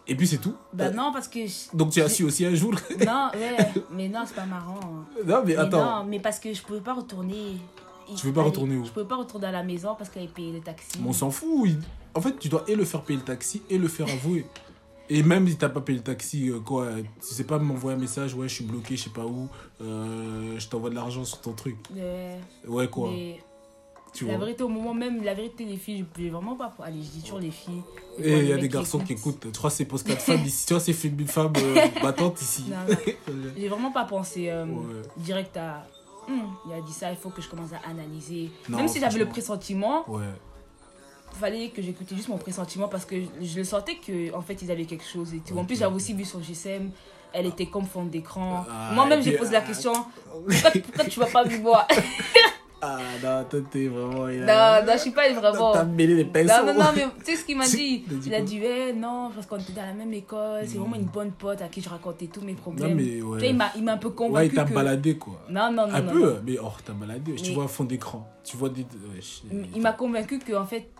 Et 0.07 0.15
puis 0.15 0.27
c'est 0.27 0.39
tout 0.39 0.55
bah 0.73 0.91
non, 0.91 1.13
parce 1.13 1.29
que... 1.29 1.47
je- 1.47 1.77
Donc 1.77 1.91
tu 1.91 2.01
as 2.01 2.09
su 2.09 2.25
aussi 2.25 2.47
un 2.47 2.55
jour 2.55 2.73
Non, 3.07 3.31
ouais, 3.35 3.57
mais 3.91 4.09
non, 4.09 4.21
c'est 4.27 4.35
pas 4.37 4.47
marrant. 4.47 4.81
hein. 4.83 5.05
Non, 5.27 5.43
mais 5.45 5.55
Mais 5.55 5.57
attends. 5.57 5.99
non, 6.03 6.05
mais 6.09 6.21
parce 6.21 6.39
que 6.39 6.53
je 6.55 6.63
pouvais 6.63 6.81
pas 6.81 6.95
retourner. 6.95 7.57
Tu 8.17 8.27
veux 8.27 8.33
pas 8.33 8.43
retourner 8.45 8.77
où? 8.77 8.85
Je 8.85 8.91
pouvais 8.93 9.05
pas 9.07 9.17
retourner 9.17 9.49
à 9.49 9.53
la 9.53 9.63
maison 9.65 9.95
parce 9.99 10.09
qu'elle 10.11 10.23
avait 10.23 10.33
payé 10.33 10.53
le 10.53 10.61
taxi. 10.61 10.99
Mais 11.01 11.09
on 11.09 11.13
s'en 11.13 11.31
fout. 11.31 11.49
il- 11.67 11.79
En 12.15 12.21
fait, 12.21 12.39
tu 12.39 12.49
dois 12.49 12.65
et 12.69 12.77
le 12.77 12.85
faire 12.85 13.03
payer 13.03 13.19
le 13.19 13.25
taxi 13.25 13.63
et 13.69 13.77
le 13.79 13.89
faire 13.89 14.07
avouer. 14.09 14.47
Et 15.09 15.23
même 15.23 15.47
si 15.49 15.57
t'as 15.57 15.69
pas 15.69 15.81
payé 15.81 15.99
le 15.99 16.05
taxi, 16.05 16.49
euh, 16.51 16.59
quoi, 16.61 16.89
tu 16.97 17.35
sais 17.35 17.45
pas 17.45 17.59
m'envoyer 17.59 17.97
un 17.97 18.01
message, 18.01 18.35
ouais, 18.35 18.49
je 18.49 18.55
suis 18.55 18.65
bloqué, 18.65 18.97
je 18.97 19.05
sais 19.05 19.11
pas 19.11 19.25
où, 19.25 19.49
euh, 19.81 20.59
je 20.59 20.69
t'envoie 20.69 20.91
de 20.91 20.95
l'argent 20.97 21.25
sur 21.25 21.41
ton 21.41 21.53
truc. 21.53 21.77
Ouais. 21.95 22.39
Ouais, 22.67 22.89
quoi, 22.89 23.11
Mais 23.13 23.41
tu 24.13 24.25
la 24.27 24.37
vois. 24.37 24.47
vérité, 24.47 24.65
au 24.65 24.69
moment 24.69 24.95
même, 24.95 25.23
la 25.23 25.35
vérité, 25.35 25.65
les 25.65 25.77
filles, 25.77 26.05
je 26.17 26.23
vais 26.25 26.31
vraiment 26.31 26.57
pas. 26.57 26.75
Allez, 26.83 27.03
je 27.03 27.09
dis 27.11 27.21
toujours 27.23 27.39
les 27.39 27.51
filles. 27.53 27.83
Et 28.19 28.39
il 28.39 28.47
y 28.47 28.53
a 28.53 28.57
des 28.57 28.69
garçons 28.69 28.99
qui 28.99 29.13
écoutent. 29.13 29.47
Tu 29.53 29.61
que 29.61 29.69
c'est 29.69 29.85
post 29.85 30.07
4 30.09 30.21
femmes 30.21 30.45
ici 30.45 30.67
Tu 30.67 30.73
vois, 30.73 30.81
c'est 30.81 30.93
fait 30.93 31.09
une 31.09 31.27
femme 31.29 31.53
euh, 31.57 31.87
battante 32.03 32.41
ici. 32.43 32.65
J'ai 33.57 33.69
vraiment 33.69 33.93
pas 33.93 34.05
pensé 34.07 34.49
euh, 34.49 34.65
Ouais. 34.67 35.03
direct 35.19 35.57
à. 35.57 35.87
Hum, 36.29 36.51
il 36.67 36.73
a 36.73 36.81
dit 36.81 36.93
ça, 36.93 37.11
il 37.13 37.17
faut 37.17 37.31
que 37.31 37.41
je 37.41 37.49
commence 37.49 37.73
à 37.73 37.89
analyser. 37.89 38.51
Non, 38.69 38.79
Même 38.79 38.89
si 38.89 38.99
j'avais 38.99 39.19
le 39.21 39.29
pressentiment, 39.29 40.11
Ouais. 40.11 40.25
Fallait 41.37 41.69
que 41.69 41.81
j'écoutais 41.83 42.15
juste 42.17 42.29
mon 42.29 42.39
pressentiment 42.39 42.89
parce 42.89 43.05
que 43.05 43.17
je 43.41 43.57
le 43.59 43.65
sentais 43.65 43.97
que 43.97 44.35
en 44.35 44.43
fait 44.43 44.61
ils 44.63 44.71
avaient 44.71 44.85
quelque 44.87 45.05
chose 45.07 45.33
et 45.35 45.39
tout. 45.41 45.57
En 45.59 45.65
plus, 45.65 45.79
j'avais 45.79 45.95
aussi 45.95 46.13
vu 46.15 46.25
son 46.25 46.41
GSM, 46.43 46.91
elle 47.33 47.47
était 47.47 47.67
comme 47.67 47.85
fond 47.85 48.05
d'écran. 48.05 48.65
Ah, 48.71 48.91
Moi-même, 48.95 49.23
j'ai 49.23 49.33
posé 49.37 49.53
la 49.53 49.59
ah, 49.59 49.63
question 49.63 49.93
pourquoi, 50.49 50.71
pourquoi 50.83 51.05
tu 51.05 51.21
vas 51.21 51.27
pas 51.27 51.45
vu 51.45 51.61
moi 51.61 51.87
Ah 52.83 52.99
non, 53.25 53.43
toi 53.49 53.61
t'es 53.71 53.87
vraiment. 53.89 54.29
il 54.29 54.41
Non, 54.41 54.53
a- 54.53 54.83
non, 54.83 54.93
je 54.93 54.99
suis 54.99 55.11
pas 55.11 55.33
vraiment. 55.33 55.73
T'as 55.73 55.85
mêlé 55.85 56.15
les 56.15 56.25
pinceaux. 56.27 56.63
Non, 56.67 56.75
non, 56.75 56.85
non, 56.85 56.91
mais 56.95 57.07
tu 57.25 57.33
sais 57.33 57.37
ce 57.37 57.45
qu'il 57.47 57.57
m'a 57.57 57.67
dit? 57.69 58.05
Il 58.27 58.35
a 58.35 58.43
dit 58.43 58.61
ouais, 58.61 58.93
non, 58.93 59.31
parce 59.35 59.47
qu'on 59.47 59.57
était 59.57 59.73
dans 59.73 59.87
la 59.87 59.95
même 59.95 60.13
école, 60.13 60.61
c'est 60.67 60.75
Non. 60.77 60.83
vraiment 60.83 60.97
une 60.97 61.07
bonne 61.07 61.33
pote 61.33 61.63
à 61.63 61.69
qui 61.69 61.81
je 61.81 61.89
racontais 61.89 62.27
tous 62.27 62.43
mes 62.43 62.53
Non, 62.53 62.59
problèmes. 62.59 62.95
mais 62.95 63.03
Tu 63.05 63.21
vois, 63.23 63.39
ouais. 63.39 63.49
il 63.49 63.57
m'a 63.57 63.73
il 63.77 63.83
m'a 63.83 63.93
un 63.95 63.97
peu 63.97 64.09
Ouais, 64.09 64.15
convaincu 64.15 64.47
il 64.49 64.55
t'a 64.55 64.65
que... 64.67 64.75
baladé 64.75 65.17
quoi. 65.17 65.41
Non, 65.49 65.73
non, 65.73 65.87
non. 65.89 65.95
Un 65.95 66.01
non, 66.03 66.13
peu, 66.13 66.33
non. 66.35 66.41
mais 66.45 66.59
oh, 66.63 66.69
t'as 66.85 66.93
baladé. 66.93 67.35
Tu 67.37 67.49
Mais- 67.49 67.55
vois 67.55 67.65
un 67.65 67.69
fond 67.69 67.85
d'écran. 67.85 68.29
Tu 68.45 68.59
vois 68.59 68.69
des. 68.69 68.83
ouais, 68.83 69.21
je- 69.21 69.49
Il 69.57 69.67
il 69.77 69.81
m'a 69.83 69.93
convaincu 69.95 70.39
que 70.39 70.53
en 70.55 70.67
fait, 70.67 70.91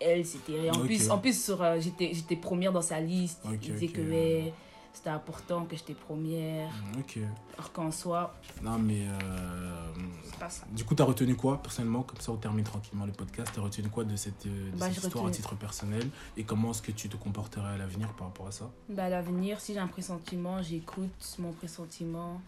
elle, 0.00 0.24
c'était... 0.26 0.70
En 0.70 0.78
plus, 0.80 1.10
en 1.10 1.18
plus 1.18 1.44
sur, 1.44 1.62
euh, 1.62 1.78
j'étais 1.80 2.12
j'étais 2.14 2.36
première 2.36 2.72
dans 2.72 2.82
sa 2.82 3.00
liste. 3.00 3.40
Ok, 3.44 3.52
il 3.62 3.72
disait 3.74 3.88
que 3.88 4.00
ouais, 4.00 4.52
c'était 4.92 5.10
important 5.10 5.64
que 5.66 5.76
j'étais 5.76 5.94
première. 5.94 6.70
Ok. 6.98 7.18
Alors 7.54 7.72
qu'en 7.72 7.90
soi, 7.90 8.34
Non, 8.62 8.78
mais. 8.78 9.06
euh, 9.06 9.92
c'est 10.24 10.38
pas 10.38 10.48
ça. 10.50 10.64
Du 10.72 10.84
coup, 10.84 10.94
t'as 10.94 11.04
retenu 11.04 11.34
quoi 11.36 11.62
personnellement? 11.62 12.02
Comme 12.02 12.20
ça, 12.20 12.32
on 12.32 12.36
termine 12.36 12.64
tranquillement 12.64 13.06
le 13.06 13.12
podcast. 13.12 13.50
T'as 13.54 13.60
retenu 13.62 13.88
quoi 13.88 14.04
de 14.04 14.16
cette, 14.16 14.46
euh, 14.46 14.70
de 14.72 14.76
Bah, 14.78 14.86
cette 14.92 15.04
histoire 15.04 15.26
à 15.26 15.30
titre 15.30 15.54
personnel? 15.54 16.08
Et 16.36 16.44
comment 16.44 16.70
est-ce 16.70 16.82
que 16.82 16.92
tu 16.92 17.08
te 17.08 17.16
comporterais 17.16 17.74
à 17.74 17.76
l'avenir 17.76 18.12
par 18.14 18.28
rapport 18.28 18.46
à 18.48 18.52
ça? 18.52 18.70
Bah, 18.88 19.04
à 19.04 19.08
l'avenir, 19.08 19.60
si 19.60 19.74
j'ai 19.74 19.78
un 19.80 19.86
pressentiment, 19.86 20.62
j'écoute 20.62 21.36
mon 21.38 21.52
pressentiment. 21.52 22.40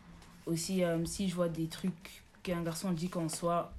Aussi, 0.47 0.83
euh, 0.85 1.05
si 1.05 1.29
je 1.29 1.35
vois 1.35 1.49
des 1.51 1.67
trucs 1.67 2.23
qu'un 2.43 2.63
garçon 2.63 2.93
dit 2.93 3.09
qu'en 3.11 3.29
soi, 3.29 3.73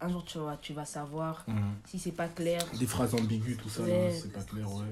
un 0.00 0.08
jour 0.08 0.24
tu 0.24 0.38
vas, 0.38 0.56
tu 0.56 0.72
vas 0.72 0.84
savoir. 0.84 1.44
Si 1.86 1.98
c'est 1.98 2.12
pas 2.12 2.28
clair, 2.28 2.60
Des 2.78 2.86
phrases 2.86 3.14
ambiguës, 3.14 3.56
tout 3.58 3.68
ça, 3.68 3.82
Ouais. 3.82 4.10
c'est 4.20 4.32
pas 4.32 4.42
clair, 4.42 4.70
ouais. 4.70 4.84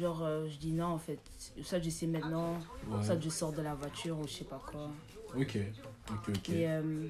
genre 0.00 0.22
euh, 0.22 0.48
je 0.48 0.56
dis 0.56 0.72
non 0.72 0.86
en 0.86 0.98
fait. 0.98 1.18
Ça 1.64 1.80
je 1.80 1.90
sais 1.90 2.06
maintenant, 2.06 2.58
Ouais. 2.88 3.02
ça 3.02 3.18
je 3.20 3.28
sors 3.28 3.52
de 3.52 3.62
la 3.62 3.74
voiture 3.74 4.18
ou 4.18 4.26
je 4.26 4.32
sais 4.32 4.44
pas 4.44 4.60
quoi. 4.70 4.90
Ok, 5.36 5.58
ok, 6.10 6.28
ok. 6.28 6.48
Et 6.50 6.68
euh, 6.68 7.06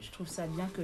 je 0.00 0.10
trouve 0.10 0.28
ça 0.28 0.46
bien 0.46 0.66
que 0.68 0.82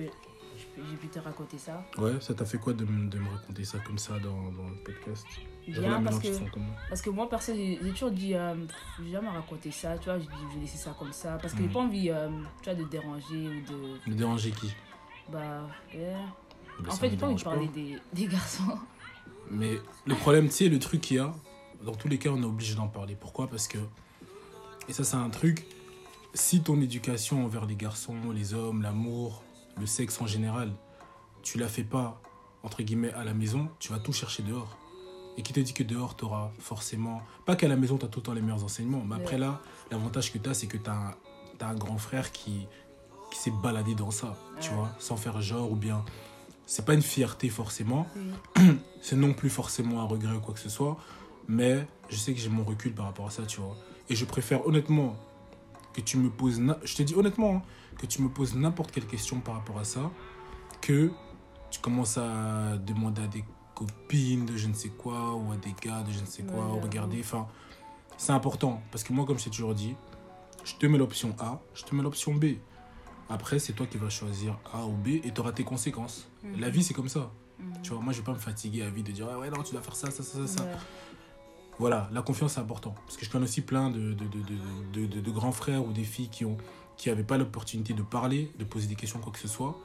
j'ai 0.77 0.97
pu 0.97 1.09
te 1.09 1.19
raconter 1.19 1.59
ça. 1.59 1.85
Ouais, 1.99 2.21
ça 2.21 2.35
t'a 2.35 2.45
fait 2.45 2.59
quoi 2.59 2.73
de, 2.73 2.85
me- 2.85 3.09
de 3.09 3.19
me 3.19 3.29
raconter 3.29 3.65
ça 3.65 3.79
comme 3.81 3.99
ça 3.99 4.19
dans, 4.19 4.51
dans 4.53 4.69
le 4.69 4.77
podcast? 4.85 5.27
Bien 5.67 6.03
parce 6.03 6.19
que, 6.19 6.29
parce 6.91 7.01
que 7.01 7.11
moi 7.11 7.29
perso 7.29 7.55
j'ai 7.55 7.79
j'ai 7.83 7.91
toujours 7.93 8.11
dit, 8.11 8.35
euh, 8.35 8.55
je 8.99 9.05
vais 9.05 9.11
jamais 9.13 9.29
raconter 9.31 9.71
ça, 9.71 9.97
tu 9.99 10.05
vois, 10.05 10.19
je 10.19 10.25
vais 10.25 10.61
laisser 10.61 10.77
ça 10.79 10.95
comme 10.99 11.13
ça. 11.13 11.39
Parce 11.41 11.55
que 11.55 11.61
j'ai 11.61 11.69
Mhm. 11.69 11.73
pas 11.73 11.81
envie 11.81 12.11
euh, 12.11 12.29
tu 12.63 12.71
vois, 12.71 12.75
de 12.75 12.85
déranger 12.85 13.49
ou 13.49 13.73
de. 13.73 14.11
Me 14.11 14.15
déranger 14.15 14.51
qui? 14.51 14.75
Bah. 15.31 15.69
Bah, 16.81 16.89
En 16.89 16.97
fait, 16.97 17.11
j'ai 17.11 17.17
pas 17.17 17.27
envie 17.27 17.37
de 17.37 17.41
dérange 17.41 17.45
parler 17.45 17.69
des, 17.69 17.99
des 18.13 18.27
garçons. 18.27 18.79
Mais 19.51 19.79
le 20.07 20.15
problème, 20.15 20.49
tu 20.49 20.55
sais, 20.55 20.69
le 20.69 20.79
truc 20.79 21.01
qu'il 21.01 21.17
y 21.17 21.21
a, 21.21 21.33
dans 21.85 21.95
tous 21.95 22.09
les 22.09 22.19
cas, 22.19 22.31
on 22.31 22.43
est 22.43 22.47
obligé 22.47 22.75
d'en 22.75 22.89
parler. 22.89 23.17
Pourquoi? 23.19 23.49
Parce 23.49 23.69
que, 23.69 23.79
et 24.89 24.93
ça, 24.93 25.05
c'est 25.05 25.17
un 25.17 25.31
truc, 25.31 25.67
si 26.35 26.63
ton 26.63 26.81
éducation 26.81 27.45
envers 27.45 27.67
les 27.67 27.77
garçons, 27.77 28.31
les 28.35 28.55
hommes, 28.55 28.83
l'amour, 28.83 29.43
le 29.79 29.87
sexe 29.87 30.21
en 30.21 30.27
général, 30.27 30.73
tu 31.43 31.59
la 31.59 31.69
fais 31.69 31.85
pas, 31.85 32.21
entre 32.63 32.83
guillemets, 32.83 33.13
à 33.13 33.25
la 33.25 33.35
maison, 33.35 33.69
tu 33.79 33.93
vas 33.93 33.99
tout 33.99 34.13
chercher 34.13 34.43
dehors. 34.43 34.79
Et 35.37 35.43
qui 35.43 35.53
te 35.53 35.61
dit 35.61 35.75
que 35.75 35.83
dehors, 35.83 36.17
tu 36.17 36.25
auras 36.25 36.51
forcément. 36.61 37.21
Pas 37.45 37.57
qu'à 37.57 37.67
la 37.67 37.77
maison, 37.77 37.99
tu 37.99 38.05
as 38.05 38.09
tout 38.09 38.21
le 38.21 38.25
temps 38.25 38.33
les 38.35 38.41
meilleurs 38.41 38.63
enseignements. 38.63 39.03
Mais 39.05 39.17
après, 39.17 39.37
là, 39.37 39.61
l'avantage 39.91 40.33
que 40.33 40.39
tu 40.39 40.49
as, 40.49 40.55
c'est 40.55 40.69
que 40.69 40.77
tu 40.77 40.89
as, 40.89 41.17
un 41.61 41.75
grand 41.75 41.99
frère 41.99 42.31
qui, 42.31 42.67
qui 43.35 43.41
s'est 43.41 43.51
baladé 43.51 43.97
dans 43.97 44.13
ça, 44.13 44.37
tu 44.61 44.71
vois, 44.71 44.91
sans 45.01 45.17
faire 45.17 45.43
genre 45.43 45.71
ou 45.73 45.75
bien. 45.75 46.05
C'est 46.67 46.85
pas 46.87 46.95
une 46.95 47.03
fierté 47.03 47.49
forcément, 47.49 48.07
Oui. 48.17 48.79
c'est 49.03 49.17
non 49.17 49.35
plus 49.35 49.51
forcément 49.51 50.01
un 50.01 50.05
regret 50.05 50.37
ou 50.37 50.41
quoi 50.41 50.55
que 50.55 50.61
ce 50.61 50.69
soit, 50.69 50.97
mais 51.49 51.85
je 52.09 52.17
sais 52.17 52.33
que 52.33 52.39
j'ai 52.41 52.49
mon 52.49 52.63
recul 52.63 52.95
par 52.95 53.07
rapport 53.07 53.27
à 53.27 53.31
ça, 53.31 53.45
tu 53.45 53.61
vois. 53.61 53.77
Et 54.09 54.15
je 54.15 54.25
préfère 54.25 54.65
honnêtement 54.67 55.17
que 55.93 56.01
tu 56.01 56.17
me 56.17 56.31
poses, 56.31 56.63
je 56.85 56.95
te 56.95 57.03
dis 57.03 57.15
honnêtement, 57.17 57.57
hein, 57.57 57.63
que 57.99 58.07
tu 58.07 58.23
me 58.23 58.29
poses 58.29 58.55
n'importe 58.55 58.93
quelle 58.93 59.07
question 59.07 59.41
par 59.41 59.55
rapport 59.55 59.81
à 59.81 59.85
ça, 59.85 60.11
que 60.81 61.11
tu 61.73 61.81
commences 61.81 62.17
à 62.17 62.77
demander 62.87 63.23
à 63.23 63.27
des 63.27 63.45
copines 63.75 64.47
de 64.47 64.57
je 64.57 64.69
ne 64.69 64.75
sais 64.75 64.91
quoi, 64.91 65.35
ou 65.35 65.51
à 65.51 65.57
des 65.57 65.75
gars 65.83 66.03
de 66.05 66.13
je 66.13 66.21
ne 66.21 66.27
sais 66.27 66.45
quoi, 66.45 66.67
Ouais, 66.67 66.79
ou 66.79 66.81
regarder, 66.81 67.19
enfin, 67.19 67.49
c'est 68.17 68.33
important, 68.33 68.81
parce 68.93 69.03
que 69.03 69.13
moi, 69.13 69.25
comme 69.27 69.39
je 69.41 69.45
t'ai 69.45 69.51
toujours 69.51 69.75
dit, 69.75 69.97
je 70.65 70.77
te 70.77 70.87
mets 70.87 70.99
l'option 70.99 71.35
A, 71.41 71.61
je 71.75 71.83
te 71.83 71.95
mets 71.97 72.03
l'option 72.03 72.33
B. 72.33 72.45
Après, 73.29 73.59
c'est 73.59 73.73
toi 73.73 73.87
qui 73.87 73.97
vas 73.99 74.11
choisir 74.11 74.59
A 74.73 74.85
ou 74.85 74.93
B 74.93 75.09
et 75.25 75.33
tu 75.35 75.41
auras 75.41 75.53
tes 75.53 75.65
conséquences. 75.65 76.29
Mhm. 76.43 76.61
La 76.61 76.71
vie, 76.71 76.83
c'est 76.83 76.95
comme 76.95 77.09
ça. 77.09 77.31
Mhm. 77.59 77.73
Tu 77.83 77.91
vois, 77.91 78.01
moi, 78.01 78.13
je 78.13 78.19
vais 78.19 78.25
pas 78.25 78.33
me 78.33 78.39
fatiguer 78.39 78.83
à 78.83 78.91
vie 78.91 79.03
de 79.03 79.13
dire, 79.13 79.27
ah 79.33 79.39
ouais, 79.39 79.51
non, 79.51 79.63
tu 79.63 79.73
dois 79.73 79.83
faire 79.83 79.97
ça, 79.97 80.11
ça, 80.11 80.23
ça, 80.23 80.47
ça. 80.47 80.65
Ouais. 80.65 80.71
Voilà, 81.79 82.09
la 82.13 82.23
confiance, 82.23 82.53
c'est 82.55 82.61
important. 82.61 82.95
Parce 83.07 83.17
que 83.17 83.25
je 83.25 83.31
connais 83.31 83.45
aussi 83.45 83.61
plein 83.63 83.91
de, 83.91 84.13
de, 84.13 84.25
de, 84.93 85.07
de, 85.07 85.21
de- 85.21 85.31
grands 85.31 85.51
frères 85.53 85.85
ou 85.85 85.93
des 85.93 86.05
filles 86.05 86.29
qui 86.29 86.45
ont 86.45 86.57
qui 86.97 87.09
n'avaient 87.09 87.25
pas 87.25 87.37
l'opportunité 87.39 87.93
de 87.93 88.03
parler, 88.03 88.53
de 88.57 88.63
poser 88.63 88.87
des 88.87 88.95
questions, 88.95 89.19
quoi 89.19 89.33
que 89.33 89.39
ce 89.41 89.49
soit. 89.49 89.77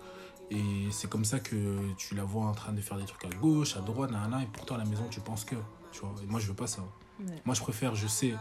Et 0.52 0.62
c'est 0.91 1.10
comme 1.10 1.25
ça 1.25 1.39
que 1.39 1.80
tu 1.97 2.13
la 2.13 2.23
vois 2.23 2.45
en 2.45 2.52
train 2.52 2.71
de 2.71 2.82
faire 2.82 2.97
des 2.97 3.06
trucs 3.06 3.25
à 3.25 3.30
gauche, 3.36 3.75
à 3.75 3.80
droite, 3.82 4.12
nanana, 4.12 4.43
et 4.43 4.47
pourtant 4.54 4.75
à 4.75 4.78
la 4.78 4.86
maison, 4.86 5.06
tu 5.10 5.19
penses 5.19 5.43
que. 5.43 5.56
Tu 5.91 6.02
vois, 6.02 6.13
et 6.21 6.28
moi, 6.28 6.39
je 6.39 6.45
veux 6.47 6.54
pas 6.54 6.67
ça. 6.67 6.84
Ouais. 7.19 7.41
Moi, 7.45 7.56
je 7.56 7.62
préfère, 7.62 7.95
je 7.95 8.06
sais, 8.06 8.36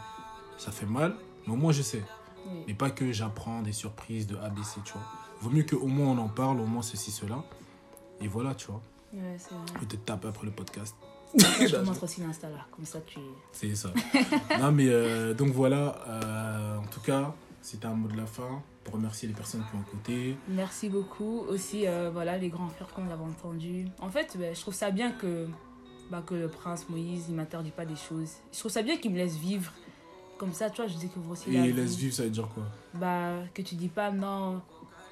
ça 0.59 0.71
fait 0.71 0.85
mal, 0.85 1.17
mais 1.47 1.55
au 1.55 1.57
moins, 1.57 1.73
je 1.73 1.81
sais. 1.81 2.05
Oui. 2.46 2.64
Mais 2.66 2.74
pas 2.74 2.90
que 2.90 3.12
j'apprends 3.12 3.62
des 3.62 3.72
surprises 3.72 4.27
de 4.27 4.37
ABC, 4.37 4.81
tu 4.85 4.92
vois. 4.92 5.03
Vaut 5.40 5.51
mieux 5.51 5.64
qu'au 5.64 5.87
moins 5.87 6.09
on 6.09 6.18
en 6.18 6.29
parle, 6.29 6.61
au 6.61 6.66
moins 6.66 6.83
ceci, 6.83 7.11
cela. 7.11 7.44
Et 8.20 8.29
voilà, 8.29 8.55
tu 8.55 8.66
vois. 8.66 8.83
Ouais, 9.12 9.37
c'est 9.38 9.55
vrai. 9.55 9.87
Peut-être 9.87 10.05
taper 10.05 10.29
après 10.29 10.46
le 10.46 10.53
podcast. 10.53 10.94
je 11.37 11.66
te 11.66 11.85
montre 11.85 12.05
aussi 12.05 12.22
l'Insta 12.22 12.48
là, 12.48 12.66
comme 12.74 12.87
ça 12.87 13.01
tu. 13.03 13.18
C'est 13.53 13.74
ça. 13.74 13.92
non, 14.61 14.72
mais 14.72 14.88
euh, 14.88 15.35
donc 15.35 15.51
voilà. 15.51 15.96
euh, 16.09 16.79
en 16.79 16.87
tout 16.87 17.01
cas, 17.01 17.35
c'était 17.61 17.87
un 17.87 17.94
mot 17.94 18.09
de 18.09 18.16
la 18.16 18.27
fin 18.27 18.62
pour 18.85 18.94
remercier 18.94 19.29
les 19.29 19.35
personnes 19.35 19.62
qui 19.70 19.77
ont 19.77 19.83
écouté. 19.83 20.37
Merci 20.48 20.88
beaucoup. 20.88 21.40
Aussi, 21.48 21.87
euh, 21.87 22.11
voilà, 22.11 22.38
les 22.38 22.48
grands 22.48 22.68
frères 22.68 22.88
qu'on 22.94 23.05
avait 23.11 23.22
entendus. 23.22 23.87
En 24.01 24.09
fait, 24.09 24.37
ouais, 24.38 24.55
je 24.55 24.61
trouve 24.61 24.74
ça 24.74 24.90
bien 24.90 25.12
que, 25.12 25.46
bah, 26.11 26.22
que 26.27 26.35
le 26.35 26.48
prince 26.48 26.88
Moïse, 26.88 27.27
il 27.29 27.35
m'interdit 27.35 27.72
pas 27.72 27.85
des 27.85 27.96
choses. 27.96 28.33
Je 28.53 28.59
trouve 28.59 28.72
ça 28.72 28.83
bien 28.83 28.96
qu'il 28.96 29.12
me 29.12 29.18
laisse 29.18 29.37
vivre. 29.37 29.70
Comme 30.38 30.53
ça, 30.53 30.70
tu 30.70 30.81
vois, 30.83 30.87
je 30.90 30.96
découvre 30.98 31.33
aussi 31.33 31.51
la 31.51 31.66
Et 31.66 31.72
laisse 31.72 31.96
vivre, 31.96 32.14
ça 32.14 32.22
veut 32.22 32.31
dire 32.31 32.48
quoi 32.55 32.64
Bah, 32.94 33.33
que 33.55 33.61
tu 33.62 33.74
dis 33.74 33.88
pas, 33.88 34.11
non, 34.12 34.62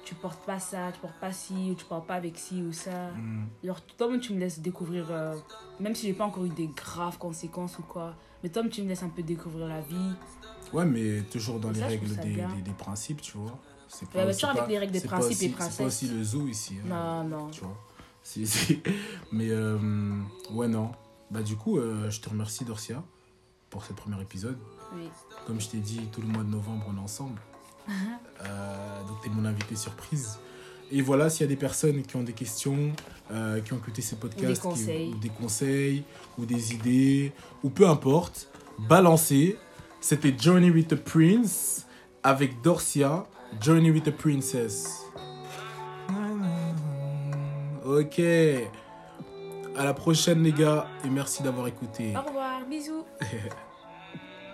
tu 0.05 0.15
portes 0.15 0.45
pas 0.45 0.59
ça, 0.59 0.91
tu 0.93 0.99
portes 1.01 1.19
pas 1.19 1.33
ci, 1.33 1.69
ou 1.71 1.75
tu 1.75 1.83
parles 1.85 2.05
pas 2.05 2.15
avec 2.15 2.37
ci 2.37 2.61
ou 2.63 2.71
ça. 2.71 3.09
Hmm. 3.11 3.45
Alors, 3.63 3.81
toi-même, 3.81 4.21
tu 4.21 4.33
me 4.33 4.39
laisses 4.39 4.59
découvrir, 4.59 5.07
euh, 5.11 5.35
même 5.81 5.93
si 5.95 6.07
j'ai 6.07 6.13
pas 6.13 6.25
encore 6.25 6.45
eu 6.45 6.49
des 6.49 6.67
graves 6.67 7.17
conséquences 7.17 7.77
ou 7.77 7.83
quoi, 7.83 8.15
mais 8.41 8.49
toi, 8.49 8.63
tu 8.69 8.81
me 8.83 8.87
laisses 8.87 9.03
un 9.03 9.09
peu 9.09 9.21
découvrir 9.21 9.67
la 9.67 9.81
vie. 9.81 10.13
Ouais, 10.71 10.85
mais 10.85 11.21
toujours 11.23 11.59
dans 11.59 11.71
les 11.71 11.79
Ça, 11.79 11.87
règles 11.87 12.15
des, 12.15 12.35
des, 12.35 12.61
des 12.63 12.71
principes, 12.77 13.21
tu 13.21 13.37
vois. 13.37 13.57
C'est 13.89 14.05
Ouais, 14.15 14.25
bah, 14.25 14.33
toujours 14.33 14.49
avec 14.49 14.67
les 14.67 14.79
règles 14.79 14.93
des 14.93 15.01
pas 15.01 15.07
principes 15.07 15.31
aussi- 15.31 15.45
et 15.45 15.55
C'est 15.69 15.77
pas 15.77 15.87
aussi 15.87 16.07
le 16.07 16.23
zoo 16.23 16.47
ici. 16.47 16.75
hein, 16.89 17.23
Non, 17.23 17.37
non. 17.37 17.49
Tu 17.51 17.61
vois. 17.61 17.77
Mais 19.31 19.49
euh, 19.49 19.77
ouais, 20.51 20.67
non. 20.67 20.91
Bah, 21.31 21.41
du 21.41 21.55
coup, 21.55 21.77
euh, 21.79 22.09
je 22.09 22.19
te 22.21 22.29
remercie, 22.29 22.65
Dorcia, 22.65 23.03
pour 23.69 23.83
ce 23.85 23.93
premier 23.93 24.21
épisode. 24.21 24.57
Oui. 24.95 25.09
Comme 25.45 25.59
je 25.61 25.69
t'ai 25.69 25.77
dit, 25.77 26.07
tout 26.11 26.21
le 26.21 26.27
mois 26.27 26.43
de 26.43 26.49
novembre, 26.49 26.85
on 26.89 26.97
est 26.97 27.03
ensemble. 27.03 27.39
Euh, 28.45 29.03
donc, 29.07 29.21
tu 29.23 29.29
es 29.29 29.31
mon 29.31 29.45
invité 29.45 29.75
surprise. 29.75 30.37
Et 30.91 31.01
voilà, 31.01 31.29
s'il 31.29 31.41
y 31.41 31.43
a 31.45 31.47
des 31.47 31.55
personnes 31.55 32.03
qui 32.03 32.15
ont 32.15 32.21
des 32.23 32.33
questions, 32.33 32.91
euh, 33.31 33.59
qui 33.61 33.73
ont 33.73 33.77
écouté 33.77 34.01
ces 34.03 34.15
podcasts, 34.17 34.61
qui- 34.61 34.67
ou 35.11 35.15
des 35.17 35.29
conseils, 35.29 36.03
ou 36.37 36.45
des 36.45 36.73
idées, 36.75 37.33
ou 37.63 37.69
peu 37.69 37.87
importe, 37.89 38.49
balancez. 38.77 39.57
C'était 40.01 40.35
Journey 40.37 40.69
with 40.69 40.89
the 40.89 40.95
Prince 40.95 41.87
avec 42.23 42.61
Dorcia, 42.61 43.25
Journey 43.59 43.89
with 43.89 44.03
the 44.03 44.11
Princess. 44.15 45.01
Ok. 47.85 48.19
À 49.77 49.83
la 49.85 49.93
prochaine, 49.93 50.43
les 50.43 50.51
gars, 50.53 50.87
et 51.03 51.09
merci 51.09 51.41
d'avoir 51.41 51.67
écouté. 51.67 52.13
Au 52.15 52.21
revoir, 52.21 52.65
bisous. 52.69 53.03